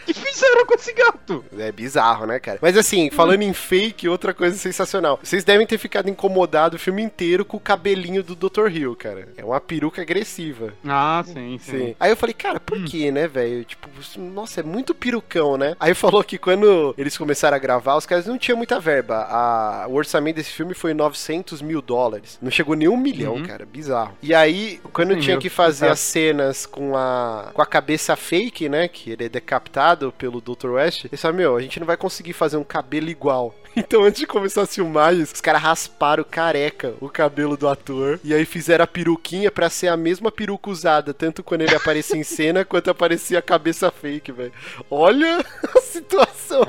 [0.51, 1.45] Fizeram com esse gato?
[1.59, 2.59] É bizarro, né, cara?
[2.61, 5.19] Mas assim, falando em fake, outra coisa sensacional.
[5.23, 8.69] Vocês devem ter ficado incomodados o filme inteiro com o cabelinho do Dr.
[8.71, 9.29] Hill, cara.
[9.37, 10.73] É uma peruca agressiva.
[10.85, 11.71] Ah, sim, sim.
[11.71, 11.97] Sim.
[12.01, 13.65] Aí eu falei, cara, por que, né, velho?
[13.65, 15.77] Tipo, nossa, é muito perucão, né?
[15.79, 19.27] Aí falou que quando eles começaram a gravar, os caras não tinham muita verba.
[19.31, 22.39] A- o orçamento desse filme foi 900 mil dólares.
[22.43, 23.47] Não chegou nem um milhão, Uhum.
[23.47, 23.65] cara.
[23.67, 24.17] Bizarro.
[24.23, 25.93] E aí, quando Sim, tinha que fazer tá.
[25.93, 28.89] as cenas com a, com a cabeça fake, né?
[28.89, 30.71] Que ele é decapitado pelo Dr.
[30.71, 33.55] West, eles falaram, meu, a gente não vai conseguir fazer um cabelo igual.
[33.77, 38.19] Então, antes de começar as filmagens, os caras rasparam careca o cabelo do ator.
[38.25, 42.17] E aí fizeram a peruquinha pra ser a mesma peruca usada, tanto quando ele aparecia
[42.17, 44.53] em cena, quanto aparecia a cabeça fake, velho.
[44.91, 45.39] Olha
[45.77, 46.63] a situação.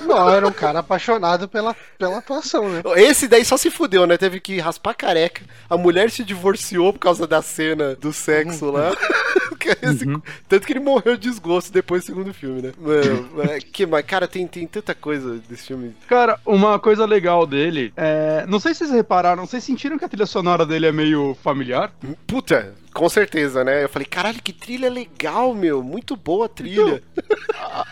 [0.00, 2.80] Não, era um cara apaixonado pela, pela atuação, né?
[2.96, 4.16] Esse daí só se fudeu, né?
[4.16, 5.42] Teve que raspar careca.
[5.68, 8.92] A mulher se divorciou por causa da cena do sexo lá.
[9.82, 10.06] Esse-
[10.48, 12.72] Tanto que ele morreu de desgosto depois do segundo filme, né?
[12.78, 13.15] Mano,
[13.72, 15.94] que, mas, cara, tem, tem tanta coisa desse filme.
[16.08, 18.44] Cara, uma coisa legal dele é.
[18.48, 21.92] Não sei se vocês repararam, vocês sentiram que a trilha sonora dele é meio familiar?
[22.26, 23.84] Puta, com certeza, né?
[23.84, 25.82] Eu falei, caralho, que trilha legal, meu.
[25.82, 27.02] Muito boa a trilha.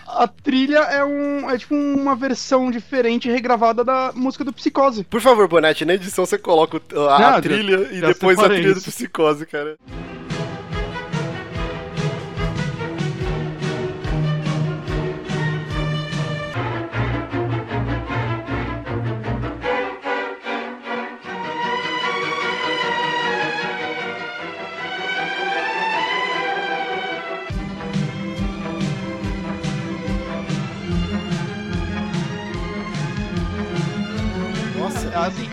[0.06, 1.50] A trilha é um.
[1.50, 5.04] é tipo uma versão diferente regravada da música do Psicose.
[5.04, 8.38] Por favor, Bonatti, na edição você coloca a, a Não, já- trilha e já depois
[8.38, 8.90] a trilha do isso.
[8.90, 9.76] psicose, cara.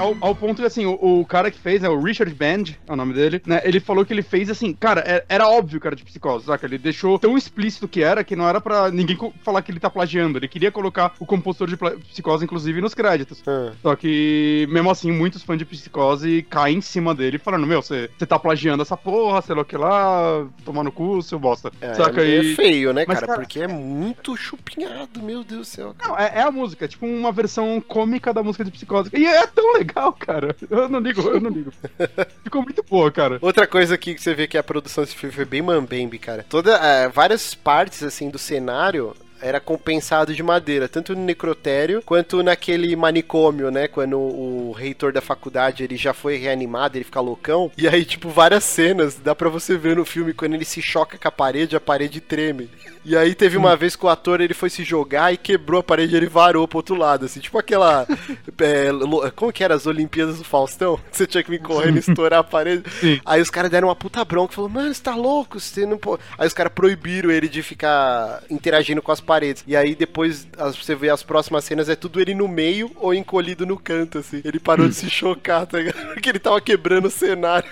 [0.01, 2.91] Ao, ao ponto que, assim, o, o cara que fez, né, o Richard Band, é
[2.93, 5.87] o nome dele, né, ele falou que ele fez, assim, cara, é- era óbvio que
[5.87, 6.65] era de psicose, saca?
[6.65, 9.89] Ele deixou tão explícito que era, que não era pra ninguém falar que ele tá
[9.89, 10.37] plagiando.
[10.37, 11.77] Ele queria colocar o compositor de
[12.09, 13.41] psicose, inclusive, nos créditos.
[13.47, 13.71] Ah.
[13.81, 18.09] Só que, mesmo assim, muitos fãs de psicose caem em cima dele, falando, meu, você
[18.17, 21.71] você tá plagiando essa porra, sei lá o que lá, tomar no cu, seu bosta.
[21.81, 22.21] É, saca?
[22.23, 22.55] é E...
[22.55, 23.27] feio, né, Mas, cara?
[23.27, 25.95] cara- Porque é muito chupinhado, meu Deus do céu.
[25.97, 26.11] cara.
[26.11, 29.09] Não, é, é a música, é tipo uma versão cômica da música de psicose.
[29.13, 30.56] E é tão legal, cara.
[30.69, 31.71] Eu não ligo, eu não ligo.
[32.43, 33.38] Ficou muito boa, cara.
[33.41, 36.45] Outra coisa aqui que você vê que a produção desse filme foi bem mambembe, cara.
[36.47, 42.43] Toda, eh, várias partes, assim, do cenário era compensado de madeira, tanto no necrotério quanto
[42.43, 43.88] naquele manicômio, né?
[43.88, 47.71] Quando o reitor da faculdade ele já foi reanimado, ele fica loucão.
[47.77, 51.17] E aí, tipo, várias cenas dá pra você ver no filme quando ele se choca
[51.17, 52.69] com a parede, a parede treme.
[53.04, 55.84] E aí teve uma vez que o ator ele foi se jogar e quebrou a
[55.84, 58.06] parede e ele varou pro outro lado, assim, tipo aquela.
[58.62, 58.89] é,
[59.36, 60.99] como que era as Olimpíadas do Faustão?
[61.12, 62.84] Você tinha que vir correndo e estourar a parede.
[62.99, 63.19] Sim.
[63.25, 65.60] Aí os caras deram uma puta bronca, falou, mano, você tá louco?
[65.60, 66.21] Você não pode.
[66.38, 69.31] Aí os caras proibiram ele de ficar interagindo com as paredes.
[69.67, 73.13] E aí depois as- você vê as próximas cenas, é tudo ele no meio ou
[73.13, 74.41] encolhido no canto, assim.
[74.44, 75.96] Ele parou de se chocar, tá ligado?
[76.13, 77.70] Porque ele tava quebrando o cenário.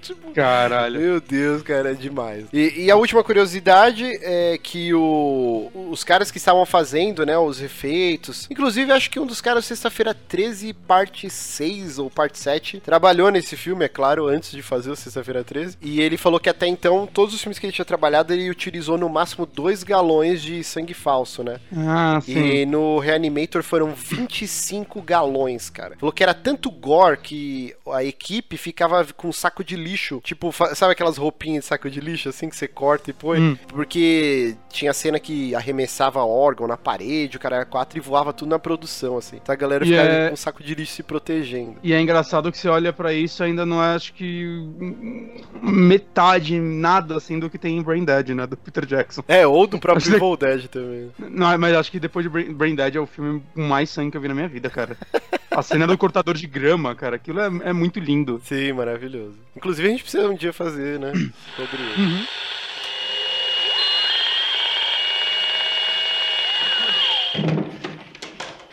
[0.00, 1.00] Tipo, Caralho.
[1.00, 2.46] meu Deus, cara, é demais.
[2.52, 7.60] E, e a última curiosidade é que o, os caras que estavam fazendo, né, os
[7.60, 13.30] efeitos, inclusive acho que um dos caras, sexta-feira 13, parte 6 ou parte 7, trabalhou
[13.30, 15.78] nesse filme, é claro, antes de fazer o sexta-feira 13.
[15.80, 18.98] E ele falou que até então, todos os filmes que ele tinha trabalhado, ele utilizou
[18.98, 21.58] no máximo 2 galões de sangue falso, né?
[21.76, 22.32] Ah, sim.
[22.38, 25.96] E no Reanimator foram 25 galões, cara.
[25.98, 30.20] Falou que era tanto gore que a equipe ficava com um saco de lixo.
[30.22, 33.40] Tipo, sabe aquelas roupinhas de saco de lixo, assim, que você corta e põe?
[33.40, 33.56] Hum.
[33.68, 38.50] Porque tinha cena que arremessava órgão na parede, o cara era quatro e voava tudo
[38.50, 39.36] na produção, assim.
[39.42, 41.76] Então a galera E ficava é- com um saco de lixo se protegendo.
[41.82, 44.44] E é engraçado que você olha pra isso ainda não é, acho que
[45.62, 49.22] metade, nada assim do que tem em Brain Dead, né, do Peter Jackson.
[49.26, 51.10] É, ou do próprio Acho que- Evil Dead também.
[51.18, 54.16] Não, mas acho que depois de Brain, Dead é o filme com mais sangue que
[54.16, 54.96] eu vi na minha vida, cara.
[55.56, 58.40] A cena do cortador de grama, cara, aquilo é, é muito lindo.
[58.44, 59.36] Sim, maravilhoso.
[59.56, 61.12] Inclusive a gente precisa um dia fazer, né?
[61.56, 62.28] Sobre isso.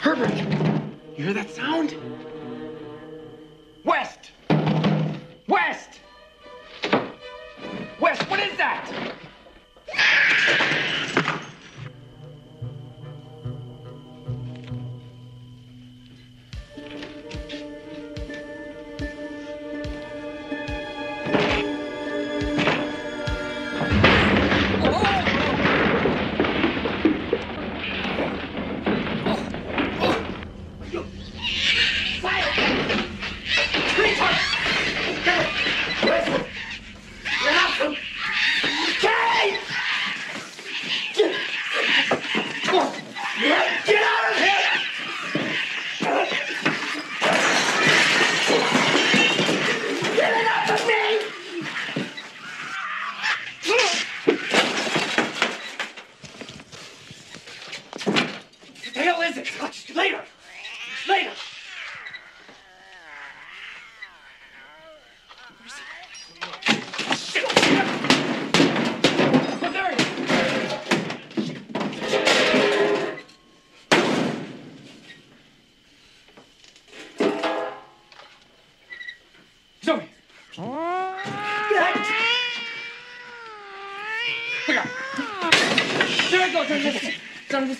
[0.04, 0.34] Herbert!
[1.18, 1.96] You hear that sound?
[86.62, 86.92] 我真的，
[87.50, 87.76] 真的。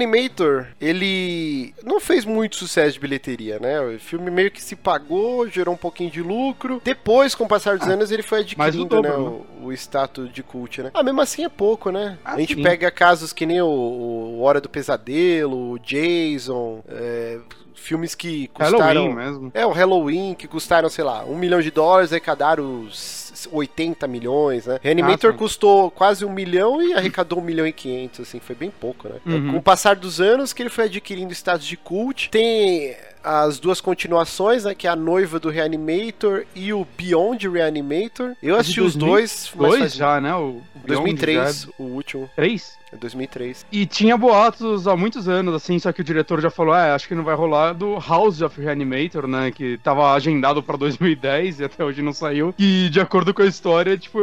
[0.00, 3.80] Reanimator, ele não fez muito sucesso de bilheteria, né?
[3.80, 6.80] O filme meio que se pagou, gerou um pouquinho de lucro.
[6.82, 9.16] Depois, com o passar dos anos, ele foi adquirindo, dobro, né,
[9.60, 10.90] o, o status de cult, né?
[10.94, 12.18] Ah, mesmo assim é pouco, né?
[12.24, 12.62] Ah, a gente sim.
[12.62, 17.38] pega casos que nem o, o Hora do Pesadelo, o Jason, é,
[17.80, 18.78] filmes que custaram...
[18.78, 19.50] Halloween mesmo.
[19.54, 24.66] É, o Halloween, que custaram, sei lá, um milhão de dólares, arrecadaram os 80 milhões,
[24.66, 24.78] né?
[24.82, 28.70] Reanimator Ah, custou quase um milhão e arrecadou um milhão e quinhentos, assim, foi bem
[28.70, 29.14] pouco, né?
[29.26, 29.52] Uhum.
[29.52, 33.80] Com o passar dos anos que ele foi adquirindo status de cult, tem as duas
[33.80, 34.74] continuações, né?
[34.74, 38.34] Que é a noiva do Reanimator e o Beyond Reanimator.
[38.42, 39.10] Eu É assisti os 2000?
[39.14, 40.34] dois, Dois faz já, né?
[40.34, 42.78] O o Beyond 2003, já- o último, Três?
[42.92, 43.66] é 2003.
[43.70, 47.06] E tinha boatos há muitos anos, assim, só que o diretor já falou, é, acho
[47.06, 51.64] que não vai rolar do House of Reanimator, né, que tava agendado pra 2010 e
[51.64, 52.54] até hoje não saiu.
[52.58, 54.18] E de acordo com a história, tipo,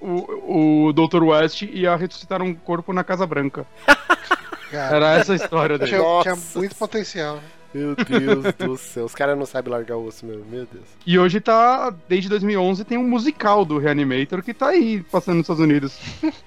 [0.00, 1.22] o, o, o Dr.
[1.22, 3.66] West ia ressuscitar um corpo na Casa Branca.
[4.70, 5.90] Cara, Era essa a história dele.
[5.90, 7.36] tinha, tinha muito potencial.
[7.36, 7.42] né?
[7.72, 10.84] Meu Deus do céu, os caras não sabem largar o osso mesmo, meu Deus.
[11.06, 15.44] E hoje tá, desde 2011, tem um musical do Reanimator que tá aí, passando nos
[15.44, 15.96] Estados Unidos.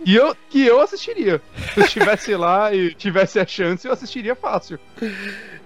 [0.05, 1.41] E eu, que eu assistiria.
[1.73, 4.77] Se eu estivesse lá e tivesse a chance, eu assistiria fácil.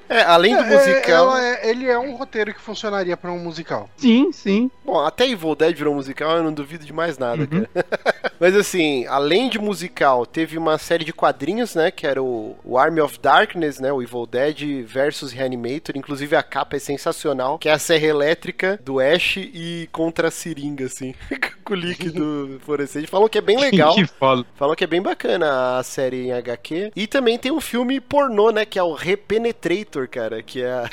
[0.09, 1.25] É, além do É, musical...
[1.29, 3.89] ela é- ele é um roteiro que funcionaria pra um musical.
[3.97, 4.71] Sim, sim.
[4.85, 7.47] Bom, até Evil Dead virou musical, eu não duvido de mais nada, Uhum.
[7.47, 7.69] cara.
[8.39, 11.89] Mas assim, além de musical, teve uma série de quadrinhos, né?
[11.89, 13.91] Que era o, o Army of Darkness, né?
[13.91, 15.97] O Evil Dead versus Reanimator.
[15.97, 20.31] Inclusive a capa é sensacional, que é a serra elétrica do Ash e contra a
[20.31, 21.15] seringa, assim.
[21.65, 23.07] com o líquido fluorescente.
[23.07, 23.95] Falam que é bem legal.
[23.95, 24.45] que foda.
[24.55, 26.91] Falam que é bem bacana a série em HQ.
[26.95, 28.65] E também tem um filme pornô, né?
[28.65, 30.43] Que é o Repenetrator, cara.
[30.43, 30.73] Que é.
[30.73, 30.89] a-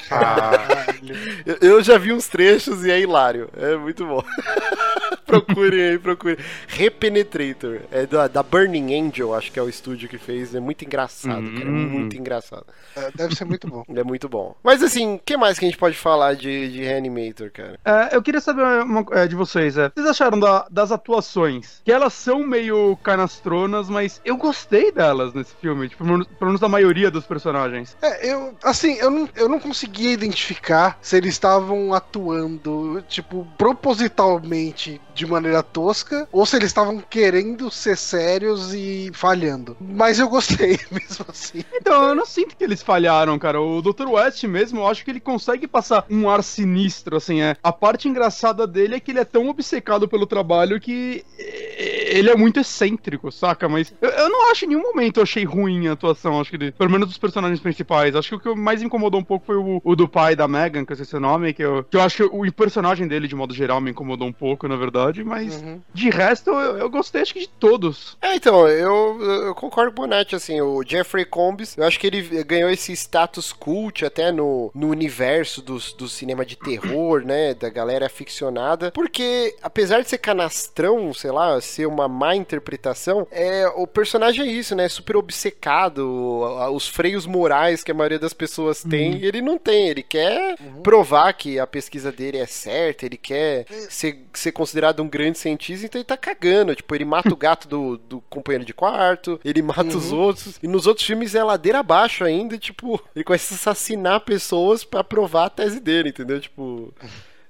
[1.45, 3.49] Eu- Eu já vi uns trechos e é hilário.
[3.57, 4.23] É muito bom.
[5.27, 6.37] procurem aí, procurem.
[6.69, 7.81] Repenetrator.
[7.91, 10.55] É da, da Burning Angel, acho que é o estúdio que fez.
[10.55, 11.65] É muito engraçado, cara.
[11.65, 11.89] É Hum.
[11.89, 12.67] muito engraçado.
[12.97, 13.83] É, Deve ser muito bom.
[13.95, 14.55] É muito bom.
[14.63, 17.79] Mas assim, o que mais que a gente pode falar de, de Reanimator, cara?
[17.85, 19.91] É, eu queria saber uma, é, de vocês, é.
[19.95, 21.81] Vocês acharam da- das atuações?
[21.85, 26.47] Que elas são meio canastronas, mas eu gostei delas nesse filme, tipo, pelo menos- pelo
[26.51, 27.97] menos da maioria dos personagens.
[28.03, 35.01] É, eu, assim, eu não, eu não conseguia identificar se eles estavam atuando, tipo, propositalmente
[35.15, 39.77] de maneira tosca, ou se eles estavam querendo ser sérios e falhando.
[39.81, 41.65] Mas eu gostei, mesmo assim.
[41.73, 43.61] Então, eu não sinto que eles falharam, cara.
[43.61, 44.09] O Dr.
[44.09, 47.57] West mesmo, eu acho que ele consegue passar um ar sinistro, assim, é.
[47.63, 52.31] A parte engraçada dele é que ele é tão obcecado pelo trabalho que eh, ele
[52.31, 53.69] é muito excêntrico, saca?
[53.69, 56.73] Mas eu, eu não acho em nenhum momento eu achei ruim a atuação, acho que
[56.73, 58.15] pelo menos dos personagens principais.
[58.15, 60.85] Acho que o que mais incomodou um pouco foi o, o do pai da Megan,
[60.85, 63.35] que eu sei seu nome, que eu, que eu acho que o personagem dele, de
[63.35, 65.81] modo geral, me incomodou um pouco, na verdade, mas Uhum.
[65.93, 68.17] de resto eu, eu gostei, acho que de todos.
[68.21, 72.07] É, então, eu, eu concordo com o Bonatti, assim, o Jeffrey Combs, eu acho que
[72.07, 77.55] ele ganhou esse status cult até no, no universo dos, do cinema de terror, né,
[77.55, 83.67] da galera aficionada, porque apesar de ser canastrão, sei lá, ser uma má interpretação, é,
[83.69, 86.41] o personagem é isso, né, super obcecado,
[86.73, 91.33] os freios morais que a maioria das pessoas tem, ele não tem, ele quer provar
[91.33, 95.99] que a pesquisa dele é certa, ele quer ser, ser considerado um grande cientista, então
[95.99, 96.75] ele tá cagando.
[96.75, 100.59] Tipo, ele mata o gato do, do companheiro de quarto, ele mata os outros.
[100.63, 104.85] E nos outros filmes é ladeira abaixo ainda, e, tipo, ele começa a assassinar pessoas
[104.85, 106.41] pra provar a tese dele, entendeu?
[106.41, 106.93] Tipo.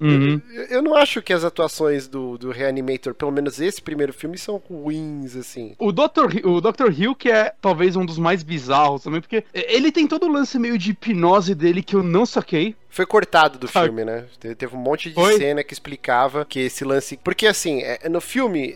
[0.01, 0.41] Uhum.
[0.53, 4.37] Eu, eu não acho que as atuações do, do Reanimator, pelo menos esse primeiro filme,
[4.37, 5.75] são ruins, assim.
[5.79, 6.37] O Dr.
[6.37, 6.91] Hill, o Dr.
[6.97, 10.59] Hill, que é talvez um dos mais bizarros também, porque ele tem todo o lance
[10.59, 12.75] meio de hipnose dele que eu não saquei.
[12.89, 13.87] Foi cortado do Sabe?
[13.87, 14.25] filme, né?
[14.39, 15.37] Te- Teve um monte de Foi?
[15.37, 17.17] cena que explicava que esse lance.
[17.23, 18.75] Porque assim, é- no filme.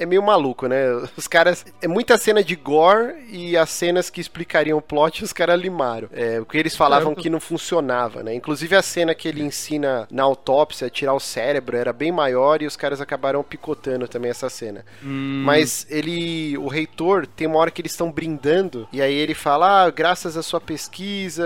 [0.00, 0.86] É- é meio maluco, né?
[1.16, 1.64] Os caras.
[1.80, 6.08] É muita cena de gore e as cenas que explicariam o plot os caras limaram.
[6.12, 8.34] É, o que eles falavam que não funcionava, né?
[8.34, 12.62] Inclusive a cena que ele ensina na autópsia a tirar o cérebro era bem maior
[12.62, 14.84] e os caras acabaram picotando também essa cena.
[15.02, 19.34] Hum, Mas ele, o reitor, tem uma hora que eles estão brindando, e aí ele
[19.34, 21.44] fala: ah, graças à sua pesquisa,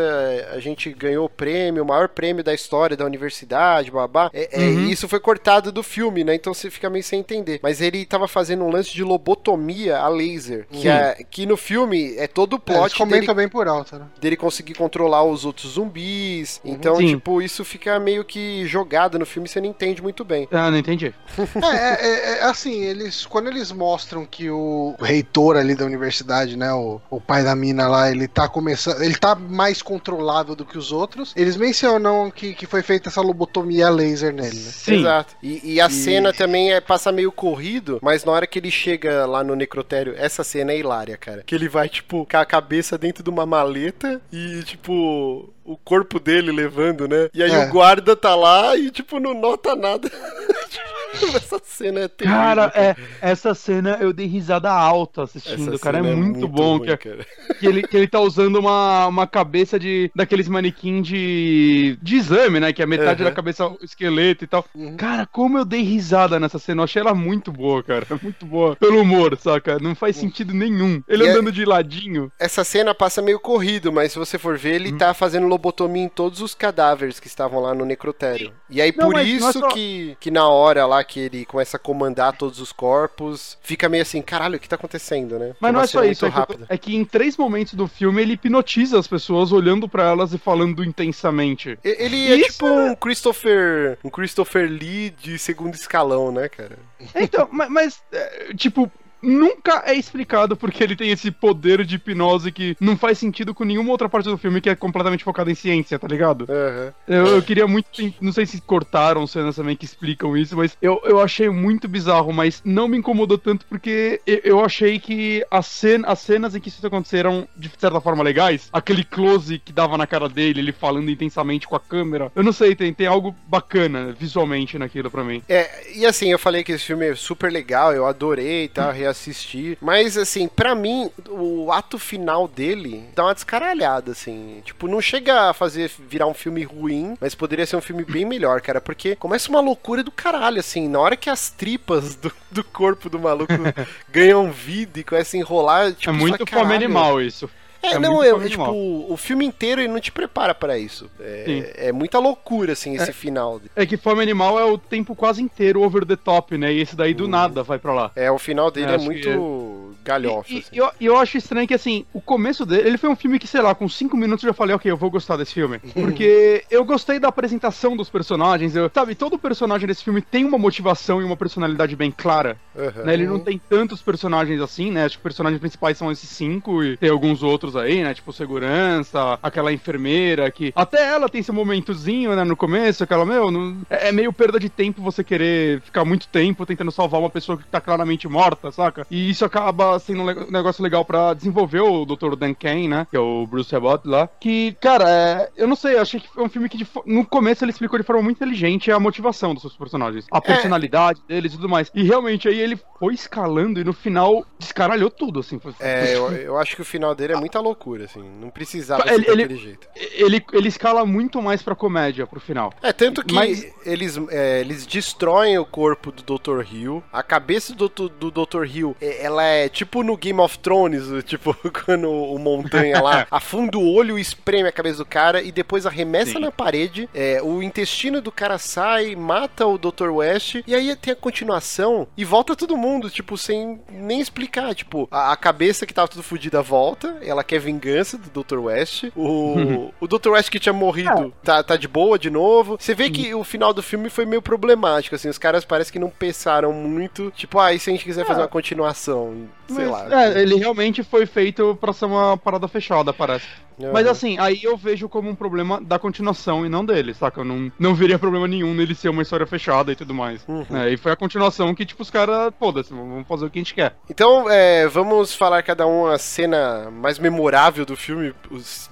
[0.53, 4.31] a gente ganhou o prêmio, o maior prêmio da história da universidade, babá.
[4.33, 4.89] É, é, Uhum.
[4.89, 6.35] Isso foi cortado do filme, né?
[6.35, 7.61] Então você fica meio sem entender.
[7.63, 12.15] Mas ele tava fazendo um lance de lobotomia a laser, que, é, que no filme
[12.17, 14.07] é todo o É, plot dele comentam bem por alto, né?
[14.21, 16.61] dele conseguir controlar os outros zumbis.
[16.65, 17.09] Então, Sim.
[17.09, 20.49] tipo, isso fica meio que jogado no filme, você não entende muito bem.
[20.51, 21.15] Ah, não entendi.
[21.63, 26.57] É, é, é, é, assim, eles quando eles mostram que o reitor ali da universidade,
[26.57, 30.65] né, o, o pai da mina lá, ele tá começando, ele tá mais controlável do
[30.65, 31.33] que os outros.
[31.37, 34.71] Eles mencionam que, que foi feita essa lobotomia laser nele, né?
[34.71, 34.95] Sim.
[35.01, 35.35] Exato.
[35.43, 38.59] E, e a E- cena também é, passa meio corrido, mas mas na hora que
[38.59, 41.43] ele chega lá no necrotério, essa cena é hilária, cara.
[41.47, 46.19] Que ele vai, tipo, com a cabeça dentro de uma maleta e, tipo, o corpo
[46.19, 47.29] dele levando, né?
[47.35, 47.67] E aí É.
[47.67, 50.11] o guarda tá lá e, tipo, não nota nada.
[51.37, 52.39] essa cena é terrível.
[52.41, 55.99] Cara, é, essa cena eu dei risada alta assistindo, cara.
[55.99, 56.79] É cena muito, bom.
[56.79, 57.27] ruim, que, cara.
[57.59, 62.61] que ele, que ele tá usando uma, uma cabeça de daqueles manequim de, de exame,
[62.61, 62.73] né?
[62.73, 63.31] Que é metade Aham.
[63.31, 64.65] da cabeça esqueleto e tal.
[64.75, 64.97] Uhum.
[64.97, 66.81] Cara, como eu dei risada nessa cena.
[66.81, 68.07] Eu achei ela muito boa, cara.
[68.25, 68.75] Muito boa.
[68.77, 69.79] Pelo humor, saca?
[69.79, 71.03] Não faz sentido nenhum.
[71.09, 72.33] Ele E é- andando de ladinho.
[72.39, 74.99] Essa cena passa meio corrido, mas se você for ver, ele Hum.
[74.99, 78.53] tá fazendo lobotomia em todos os cadáveres que estavam lá no necrotério.
[78.71, 81.77] E aí, Não, por é isso só- que, que na hora lá que ele começa
[81.77, 85.55] a comandar todos os corpos, fica meio assim, caralho, o que tá acontecendo, né?
[85.61, 86.39] Mas não é só isso, é que,
[86.69, 90.39] é que em três momentos do filme ele hipnotiza as pessoas olhando pra elas e
[90.39, 91.79] falando intensamente.
[91.85, 93.99] E- Ele é Isso tipo um Christopher.
[94.05, 96.79] Um Christopher Lee de segundo escalão, né, cara?
[97.15, 98.91] Então, ma- mas, é, tipo,
[99.25, 103.65] nunca é explicado porque ele tem esse poder de hipnose que não faz sentido com
[103.65, 106.47] nenhuma outra parte do filme que é completamente focada em ciência, tá ligado?
[106.49, 106.93] Aham.
[107.09, 107.89] Eu, eu queria muito.
[108.21, 112.33] Não sei se cortaram cenas também que explicam isso, mas eu, eu achei muito bizarro,
[112.33, 116.61] mas não me incomodou tanto porque eu, eu achei que as, cen as cenas em
[116.61, 120.73] que isso aconteceram de certa forma legais, aquele close que dava na cara dele, ele
[120.73, 125.25] falando intensamente com a câmera, eu não sei, tem, tem algo bacana visualmente naquilo pra
[125.25, 125.43] mim.
[125.49, 128.93] É, e assim, eu falei que esse filme é super legal, eu adorei e tal,
[129.15, 129.79] reassistir.
[129.81, 134.61] Mas, assim, pra mim, o ato final dele dá uma descaralhada, assim.
[134.65, 138.25] Tipo, não chega a fazer virar um filme ruim, mas poderia ser um filme bem
[138.25, 138.81] melhor, cara.
[138.81, 140.89] Porque começa uma loucura do caralho, assim.
[140.89, 143.53] Na hora que as tripas do, do corpo do maluco
[144.11, 147.49] ganham vida e começam a enrolar, tipo, é muito fome animal isso.
[147.85, 148.71] É, É não, é, é, tipo,
[149.09, 151.11] o filme inteiro ele não te prepara pra isso.
[151.21, 153.61] É, é muita loucura, assim, esse final.
[153.77, 156.73] É que fome animal é o tempo quase inteiro over the top, né?
[156.73, 158.11] E esse daí do nada vai pra lá.
[158.17, 160.69] É, o final dele é acho muito galhofa, E, assim.
[160.73, 163.47] e eu, eu acho estranho que, assim, o começo dele, ele foi um filme que,
[163.47, 165.79] sei lá, com cinco minutos eu já falei, ok, eu vou gostar desse filme.
[165.95, 170.59] Porque eu gostei da apresentação dos personagens, eu, sabe, todo personagem desse filme tem uma
[170.59, 173.05] motivação e uma personalidade bem clara, Aham.
[173.05, 173.15] né?
[173.15, 175.05] Ele não tem tantos personagens assim, né?
[175.05, 178.15] Acho que os personagens principais são esses cinco e tem alguns outros aí, né?
[178.15, 180.73] Tipo, segurança, aquela enfermeira que...
[180.75, 184.59] Até ela tem esse momentozinho, né, no começo, aquela, meu, não- é, é meio perda
[184.59, 188.71] de tempo você querer ficar muito tempo tentando salvar uma pessoa que tá claramente morta,
[188.71, 189.07] saca?
[189.11, 192.37] E isso acaba sendo um negócio legal pra desenvolver o Dr.
[192.37, 193.07] Dan Kane, né?
[193.11, 194.29] Que é o Bruce Abbott lá.
[194.41, 197.25] Que, cara, é, eu não sei, eu achei que foi um filme que fo- no
[197.27, 201.53] começo ele explicou de forma muito inteligente a motivação dos seus personagens, a personalidade deles
[201.53, 201.91] e tudo mais.
[201.95, 205.59] E realmente aí ele foi escalando e no final descaralhou tudo, assim.
[205.59, 208.23] Foi, É, eu, eu acho que o final dele é muita loucura, assim.
[208.41, 209.89] Não precisava Ele- ser ele- daquele jeito.
[209.97, 212.73] ele, ele escala muito mais pra comédia pro final.
[212.83, 216.63] É, tanto que Mas- eles, é, eles destroem o corpo do Dr.
[216.73, 217.03] Hill.
[217.13, 218.65] A cabeça do, do, Dr.
[218.67, 223.79] Hill, é, ela é tipo no Game of Thrones, tipo, quando o Montanha lá afunda
[223.79, 226.39] o olho e espreme a cabeça do cara e depois arremessa Sim.
[226.41, 227.09] na parede.
[227.15, 230.11] é, o intestino do cara sai, mata o Dr.
[230.11, 230.57] West.
[230.67, 234.75] E aí tem a continuação e volta todo mundo, tipo, sem nem explicar.
[234.75, 238.59] Tipo, a, a cabeça que tava tudo fodida volta, ela quer vingança do Dr.
[238.59, 239.05] West.
[239.15, 240.31] O, o Dr.
[240.31, 242.77] West que tinha morrido tá, tá de boa de novo.
[242.79, 245.29] Você vê que o final do filme foi meio problemático, assim.
[245.29, 247.31] Os caras parece que não pensaram muito.
[247.31, 249.49] Tipo, ah, e se a gente quiser fazer uma continuação?
[249.69, 250.25] Sei Mas, lá.
[250.27, 253.47] É, ele realmente foi feito pra ser uma parada fechada, parece.
[253.81, 253.93] Aham.
[253.93, 257.41] Mas assim, aí eu vejo como um problema da continuação e não dele, saca?
[257.41, 260.45] Eu não, não veria problema nenhum nele ser uma história fechada e tudo mais.
[260.47, 260.67] Uhum.
[260.73, 263.63] É, e foi a continuação que, tipo, os caras, foda-se, vamos fazer o que a
[263.63, 263.97] gente quer.
[264.09, 268.35] Então, é, vamos falar cada um a cena mais memorável do filme,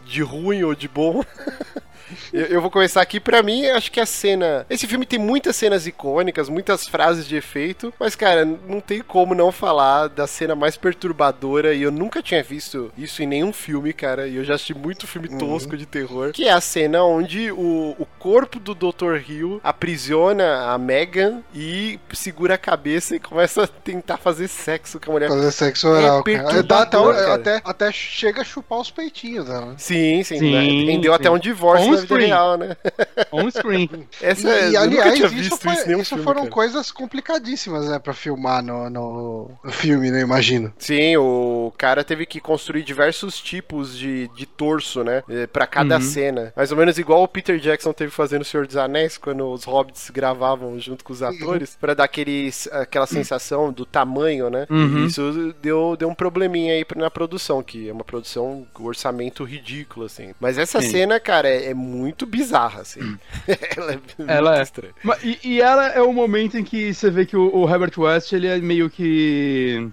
[0.05, 1.23] de ruim ou de bom.
[2.33, 4.67] Eu, eu vou começar aqui, pra mim, acho que a cena.
[4.69, 9.35] Esse filme tem muitas cenas icônicas, muitas frases de efeito, mas, cara, não tem como
[9.35, 13.93] não falar da cena mais perturbadora, e eu nunca tinha visto isso em nenhum filme,
[13.93, 17.51] cara, e eu já assisti muito filme tosco de terror, que é a cena onde
[17.53, 19.17] o, o corpo do Dr.
[19.29, 25.11] Hill aprisiona a Megan e segura a cabeça e começa a tentar fazer sexo com
[25.11, 25.29] a mulher.
[25.29, 26.63] Fazer sexo oral, É cara.
[26.63, 27.35] Dá até, cara.
[27.35, 29.75] até, até chega a chupar os peitinhos dela.
[29.79, 30.93] Sim, sim, Sim, né?
[30.93, 31.17] rendeu sim.
[31.17, 32.27] até um divórcio On screen.
[32.27, 32.77] real, né?
[33.33, 33.89] On screen.
[34.21, 36.51] Essa, E, eu nunca aliás, tinha isso, visto foi- isso isso filme, foram cara.
[36.53, 40.73] coisas complicadíssimas, né, pra filmar no, no, filme, né, imagino.
[40.79, 45.23] Sim, o cara teve que construir diversos tipos de, de torso, né?
[45.29, 46.01] eh, Pra cada Uhum.
[46.03, 46.53] cena.
[46.57, 49.65] Mais ou menos igual o Peter Jackson teve fazendo O Senhor dos Anéis, quando os
[49.65, 54.67] hobbits gravavam junto com os atores, pra dar aquele, aquela sensação do tamanho, né?
[54.71, 54.99] Uhum.
[55.05, 59.45] E isso deu, deu um probleminha aí na produção, que é uma produção com orçamento
[59.45, 60.33] ridículo, assim.
[60.41, 60.91] Mas essa Sim.
[60.91, 63.01] cena, cara, é, é muito bizarra, assim.
[63.77, 64.63] ela é muito Ela é.
[64.63, 64.93] estranha.
[65.23, 68.33] E, e ela é o momento em que você vê que o, o Herbert West,
[68.33, 69.89] ele é meio que.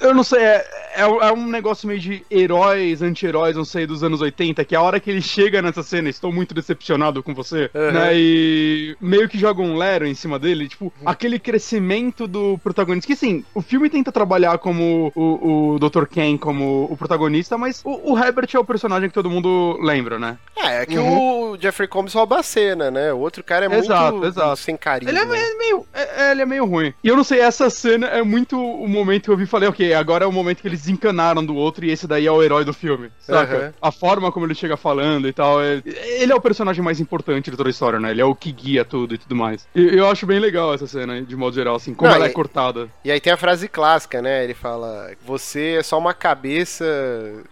[0.00, 0.64] Eu não sei, é,
[0.96, 4.74] é, um- é um negócio meio de heróis, anti-heróis, não sei, dos anos 80, que
[4.74, 7.92] a hora que ele chega nessa cena, estou muito decepcionado com você, Uhum.
[7.92, 8.10] né?
[8.14, 13.06] E meio que joga um Lero em cima dele, tipo, aquele crescimento do protagonista.
[13.06, 16.06] Que sim, o filme tenta trabalhar como o, o Dr.
[16.06, 20.18] Ken como o protagonista, mas o, o Herbert é o personagem que todo mundo lembra,
[20.18, 20.38] né?
[20.56, 23.12] É, é que o Jeffrey Combs rouba a cena, né?
[23.12, 24.56] O outro cara é Exato, muito exato.
[24.56, 25.10] sem carisma.
[25.10, 26.92] Ele é meio, meio- é- é, ele é meio ruim.
[27.02, 29.68] E eu não sei, essa cena é muito o momento que eu vi e falei,
[29.68, 32.42] ok, agora é o momento que eles desencanaram do outro e esse daí é o
[32.42, 33.56] herói do filme, saca?
[33.56, 33.72] Aham.
[33.80, 37.50] A forma como ele chega falando e tal, é- ele é o personagem mais importante
[37.50, 38.10] de toda a história, né?
[38.10, 39.66] Ele é o que guia tudo e tudo mais.
[39.74, 42.30] E eu acho bem legal essa cena, de modo geral, assim, como Não, ela e-
[42.30, 42.88] é cortada.
[43.04, 44.44] E aí tem a frase clássica, né?
[44.44, 46.84] Ele fala: Você é só uma cabeça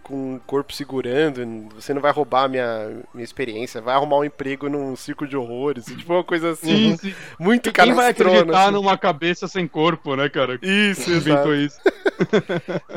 [0.03, 4.69] com um corpo segurando, você não vai roubar minha, minha experiência, vai arrumar um emprego
[4.69, 5.87] num circo de horrores.
[5.87, 7.15] Tipo uma coisa assim, Sim, sim.
[7.39, 8.73] muito Quem vai acreditar assim.
[8.73, 10.59] numa cabeça sem corpo, né, cara?
[10.63, 11.55] Isso, Inventou exato.
[11.55, 11.81] isso.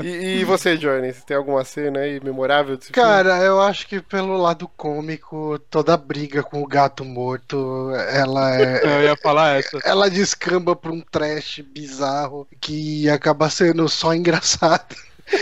[0.01, 4.01] E, e você, Johnny, você tem alguma cena aí memorável desse Cara, eu acho que
[4.01, 8.81] pelo lado cômico, toda briga com o gato morto, ela é.
[8.85, 9.79] Eu ia falar essa.
[9.83, 14.95] Ela descamba pra um trash bizarro que acaba sendo só engraçado.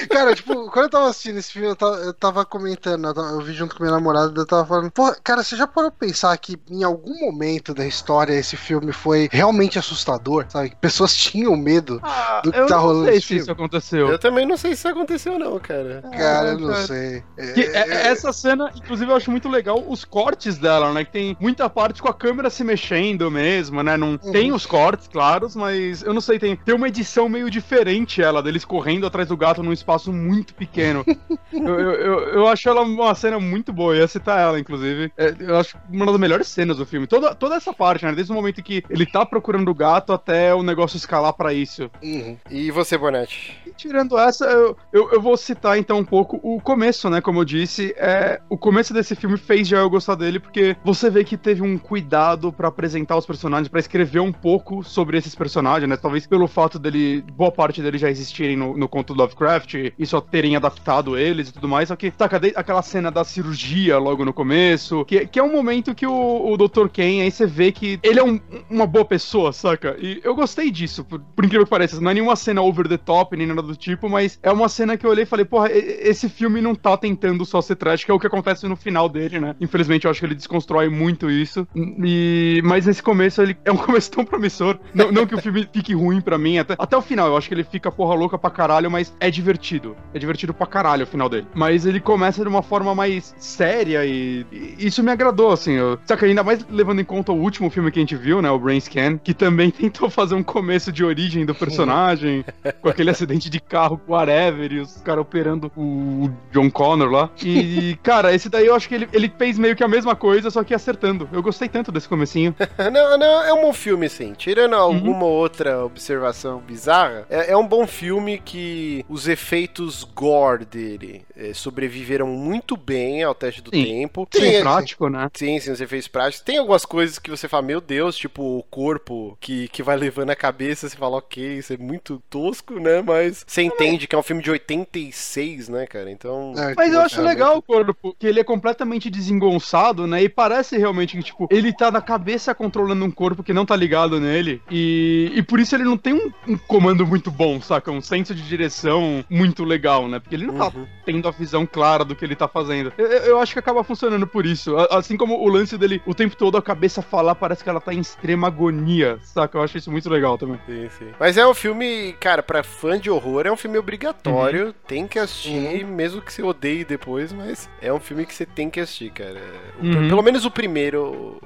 [0.10, 3.30] Cara, tipo, quando eu tava assistindo esse filme, eu tava, eu tava comentando, eu, tava-
[3.32, 6.08] eu vi junto com minha namorada, eu tava falando, pô, cara, você já parou pra
[6.08, 10.70] pensar que em algum momento da história esse filme foi realmente assustador, sabe?
[10.70, 12.02] Que pessoas tinham medo
[12.44, 13.42] do que eu tá não rolando sei nesse se filme.
[13.42, 14.08] isso aconteceu.
[14.10, 16.02] Eu também não sei se isso aconteceu, não, cara.
[16.18, 16.88] Cara, eu não cara.
[16.88, 17.24] sei.
[17.54, 21.04] Que É, é- essa cena, inclusive, eu acho muito legal os cortes dela, né?
[21.04, 23.98] Que tem muita parte com a câmera se mexendo mesmo, né?
[23.98, 28.22] Não tem os cortes, claros, mas eu não sei, tem, tem uma edição meio diferente
[28.22, 31.04] ela, deles correndo atrás do gato num espaço muito pequeno.
[31.52, 35.12] eu, eu, eu, eu acho ela uma cena muito boa, eu ia citar ela, inclusive.
[35.18, 37.08] É, eu acho uma das melhores cenas do filme.
[37.08, 38.14] Toda, toda essa parte, né?
[38.14, 41.90] Desde o momento que ele tá procurando o gato até o negócio escalar pra isso.
[42.02, 42.38] uhum.
[42.50, 43.58] E você, Bonatti?
[43.78, 47.22] Tirando essa, eu, eu, eu vou citar então um pouco o começo, né?
[47.22, 51.10] Como eu disse, é, o começo desse filme fez já eu gostar dele, porque você
[51.10, 55.34] vê que teve um cuidado pra apresentar os personagens, pra escrever um pouco sobre esses
[55.36, 55.98] personagens, né?
[55.98, 60.06] Talvez pelo fato dele, boa parte deles já existirem no, no conto do Lovecraft e
[60.06, 61.88] só terem adaptado eles e tudo mais.
[61.90, 65.52] Só que, saca, de- aquela cena da cirurgia logo no começo, que, que é um
[65.52, 66.88] momento que o, o Dr.
[66.90, 69.96] Ken, aí você vê que ele é um- uma boa pessoa, saca?
[70.00, 72.00] E eu gostei disso, por, por incrível que pareça.
[72.00, 74.98] Não é nenhuma cena over the top, nem nada do tipo, mas é uma cena
[74.98, 78.14] que eu olhei e falei, porra, esse filme não tá tentando só ser que é
[78.14, 79.56] o que acontece no final dele, né?
[79.60, 81.68] Infelizmente, eu acho que ele desconstrói muito isso.
[81.76, 84.80] E, mas nesse começo, ele é um começo tão promissor.
[84.94, 87.48] Não, não que o filme fique ruim pra mim, até, até o final, eu acho
[87.48, 89.96] que ele fica porra louca pra caralho, mas é divertido.
[90.14, 91.48] É divertido pra caralho o final dele.
[91.54, 95.74] Mas ele começa de uma forma mais séria e, e isso me agradou, assim.
[95.74, 98.50] Eu, saca, ainda mais levando em conta o último filme que a gente viu, né?
[98.50, 102.46] O Brain Scan, que também tentou fazer um começo de origem do personagem,
[102.82, 107.30] com aquele acidente de carro, whatever, e os caras operando o John Connor lá.
[107.44, 110.50] E, cara, esse daí eu acho que ele, ele fez meio que a mesma coisa,
[110.50, 111.30] só que acertando.
[111.32, 112.56] Eu gostei tanto desse comecinho.
[112.92, 114.34] Não, não, é um bom filme, sim.
[114.34, 121.24] Tirando alguma outra observação bizarra, é, é um bom filme que os efeitos gore dele
[121.36, 123.84] eh, sobreviveram muito bem ao teste do Sim.
[123.84, 124.28] tempo.
[124.34, 125.30] Sim, Tem, prático, né?
[125.34, 126.44] Sim, sim, os efeitos práticos.
[126.44, 130.32] Tem algumas coisas que você fala, meu Deus, tipo o corpo que, que vai levando
[130.32, 133.02] a cabeça, você fala, ok, isso é muito tosco, né?
[133.02, 136.10] Mas você entende que é um filme de 86, né, cara?
[136.12, 136.54] Então.
[136.58, 137.36] É, Mas eu acho realmente.
[137.38, 140.24] legal o corpo, que ele é completamente desengonçado, né?
[140.24, 143.76] E parece realmente que, tipo, ele tá na cabeça controlando um corpo que não tá
[143.76, 144.62] ligado nele.
[144.70, 147.92] E, e por isso ele não tem um, um comando muito bom, saca?
[147.92, 150.20] Um senso de direção muito legal, né?
[150.20, 150.88] Porque ele não tá Uhum.
[151.06, 152.92] tendo a visão clara do que ele tá fazendo.
[152.98, 154.76] Eu, eu- acho que acaba funcionando por isso.
[154.90, 157.94] Assim como o lance dele, o tempo todo a cabeça falar, parece que ela tá
[157.94, 159.58] em extrema agonia, saca?
[159.58, 160.60] Eu acho isso muito legal também.
[160.66, 161.08] Sim, sim.
[161.20, 164.74] Mas é um filme, cara, pra fã de horror, é um filme obrigatório.
[164.88, 168.70] Tem que assistir, mesmo que você odeie depois, mas é um filme que você tem
[168.70, 169.42] que assistir, cara.
[169.82, 170.08] O- Uhum.
[170.08, 171.40] Pelo menos o primeiro,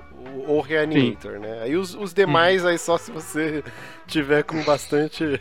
[0.46, 1.62] o, o Reanimator, né?
[1.64, 3.64] Aí os, os demais, aí só se você
[4.08, 5.40] tiver com bastante.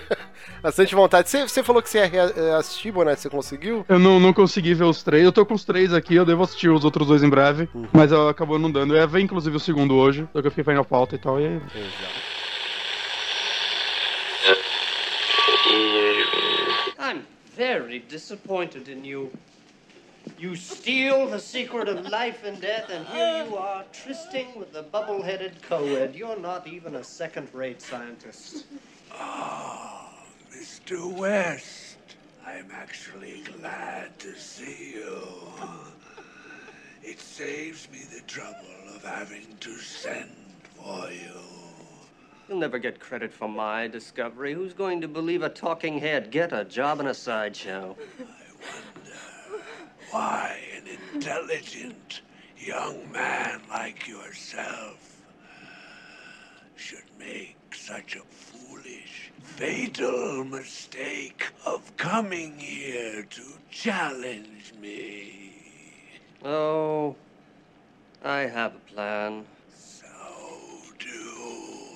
[0.62, 1.28] bastante vontade.
[1.28, 3.84] Você, você falou que você ia rea- assistir, Bonatti, você conseguiu?
[3.88, 5.24] Eu não, não consegui ver os três.
[5.24, 7.68] Eu tô com os três aqui, eu devo assistir os outros dois em breve.
[7.92, 8.94] Mas eu acabou não dando.
[8.94, 10.26] Eu ia ver, inclusive, o segundo hoje.
[10.32, 11.40] Só que eu fiquei fazendo a pauta e tal.
[11.40, 11.60] E...
[16.98, 19.30] I'm very disappointed in you.
[20.38, 24.82] You steal the secret of life and death, and here you are trysting with the
[24.82, 26.14] bubble headed co ed.
[26.14, 28.64] You're not even a second rate scientist.
[29.12, 30.10] Ah,
[30.52, 31.12] Mr.
[31.12, 31.98] West,
[32.46, 35.18] I'm actually glad to see you.
[37.02, 40.30] It saves me the trouble of having to send
[40.76, 41.53] for you.
[42.48, 44.52] You'll never get credit for my discovery.
[44.52, 46.30] Who's going to believe a talking head?
[46.30, 47.96] Get a job in a sideshow.
[47.98, 48.24] I
[49.00, 49.64] wonder
[50.10, 52.20] why an intelligent
[52.58, 55.22] young man like yourself
[56.76, 65.52] should make such a foolish, fatal mistake of coming here to challenge me.
[66.44, 67.16] Oh,
[68.22, 69.46] I have a plan.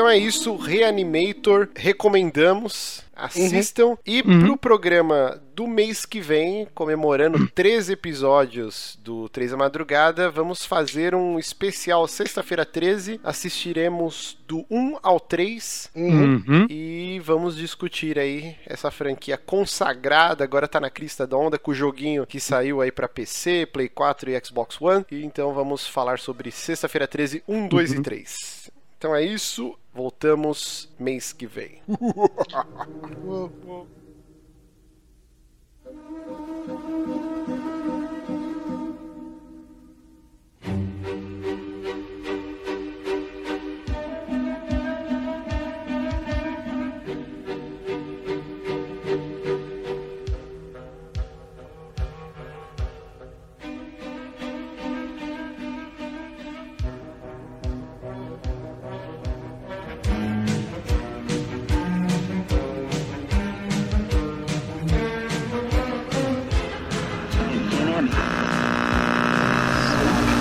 [0.00, 3.98] Então é isso, Reanimator, recomendamos, assistam.
[4.06, 10.64] E pro programa do mês que vem, comemorando três episódios do Três da Madrugada, vamos
[10.64, 13.20] fazer um especial sexta-feira 13.
[13.22, 16.66] Assistiremos do 1 ao 3 Uhum.
[16.70, 21.74] e vamos discutir aí essa franquia consagrada, agora tá na crista da onda com o
[21.74, 25.04] joguinho que saiu aí pra PC, Play 4 e Xbox One.
[25.10, 28.69] E então vamos falar sobre sexta-feira 13, 1, 2 e 3.
[29.00, 31.80] Então é isso, voltamos mês que vem.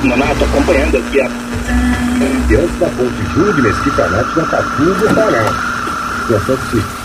[0.09, 1.29] Tô acompanhando aqui a.
[2.47, 4.33] Diante da ponte Júlio, Mesquita Neto,
[5.13, 5.55] parado.
[6.21, 6.98] Situação de